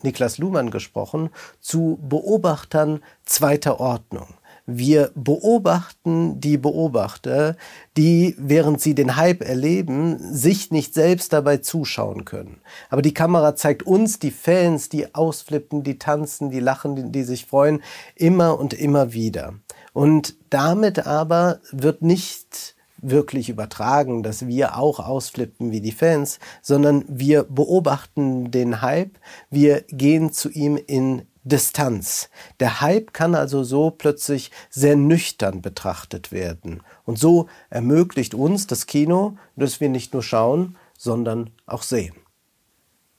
Niklas 0.03 0.37
Luhmann 0.37 0.69
gesprochen 0.69 1.31
zu 1.59 1.97
Beobachtern 2.07 3.01
zweiter 3.25 3.79
Ordnung. 3.79 4.27
Wir 4.67 5.11
beobachten 5.13 6.39
die 6.41 6.57
Beobachter, 6.57 7.55
die, 7.97 8.35
während 8.39 8.81
sie 8.81 8.95
den 8.95 9.15
Hype 9.15 9.43
erleben, 9.43 10.17
sich 10.19 10.71
nicht 10.71 10.95
selbst 10.95 11.33
dabei 11.33 11.57
zuschauen 11.57 12.25
können. 12.25 12.61
Aber 12.89 13.03
die 13.03 13.13
Kamera 13.13 13.55
zeigt 13.55 13.83
uns, 13.83 14.17
die 14.17 14.31
Fans, 14.31 14.89
die 14.89 15.13
ausflippen, 15.13 15.83
die 15.83 15.99
tanzen, 15.99 16.49
die 16.49 16.59
lachen, 16.59 16.95
die, 16.95 17.11
die 17.11 17.23
sich 17.23 17.45
freuen, 17.45 17.83
immer 18.15 18.59
und 18.59 18.73
immer 18.73 19.13
wieder. 19.13 19.53
Und 19.93 20.35
damit 20.49 21.05
aber 21.05 21.59
wird 21.71 22.01
nicht 22.01 22.75
wirklich 22.97 23.49
übertragen, 23.49 24.23
dass 24.23 24.47
wir 24.47 24.77
auch 24.77 24.99
ausflippen 24.99 25.71
wie 25.71 25.81
die 25.81 25.91
Fans, 25.91 26.39
sondern 26.63 27.05
wir 27.07 27.43
beobachten 27.43 28.49
den 28.49 28.81
Hype, 28.81 29.19
wir 29.51 29.81
gehen 29.89 30.31
zu 30.31 30.49
ihm 30.49 30.79
in 30.87 31.27
Distanz. 31.45 32.29
Der 32.59 32.81
Hype 32.81 33.13
kann 33.13 33.33
also 33.35 33.63
so 33.63 33.91
plötzlich 33.91 34.49
sehr 34.71 34.95
nüchtern 34.95 35.61
betrachtet 35.61 36.31
werden. 36.31 36.81
Und 37.03 37.19
so 37.19 37.47
ermöglicht 37.69 38.33
uns 38.33 38.65
das 38.65 38.87
Kino, 38.87 39.37
dass 39.55 39.79
wir 39.79 39.89
nicht 39.89 40.13
nur 40.13 40.23
schauen, 40.23 40.75
sondern 40.97 41.51
auch 41.67 41.83
sehen. 41.83 42.15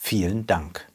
Vielen 0.00 0.46
Dank. 0.46 0.88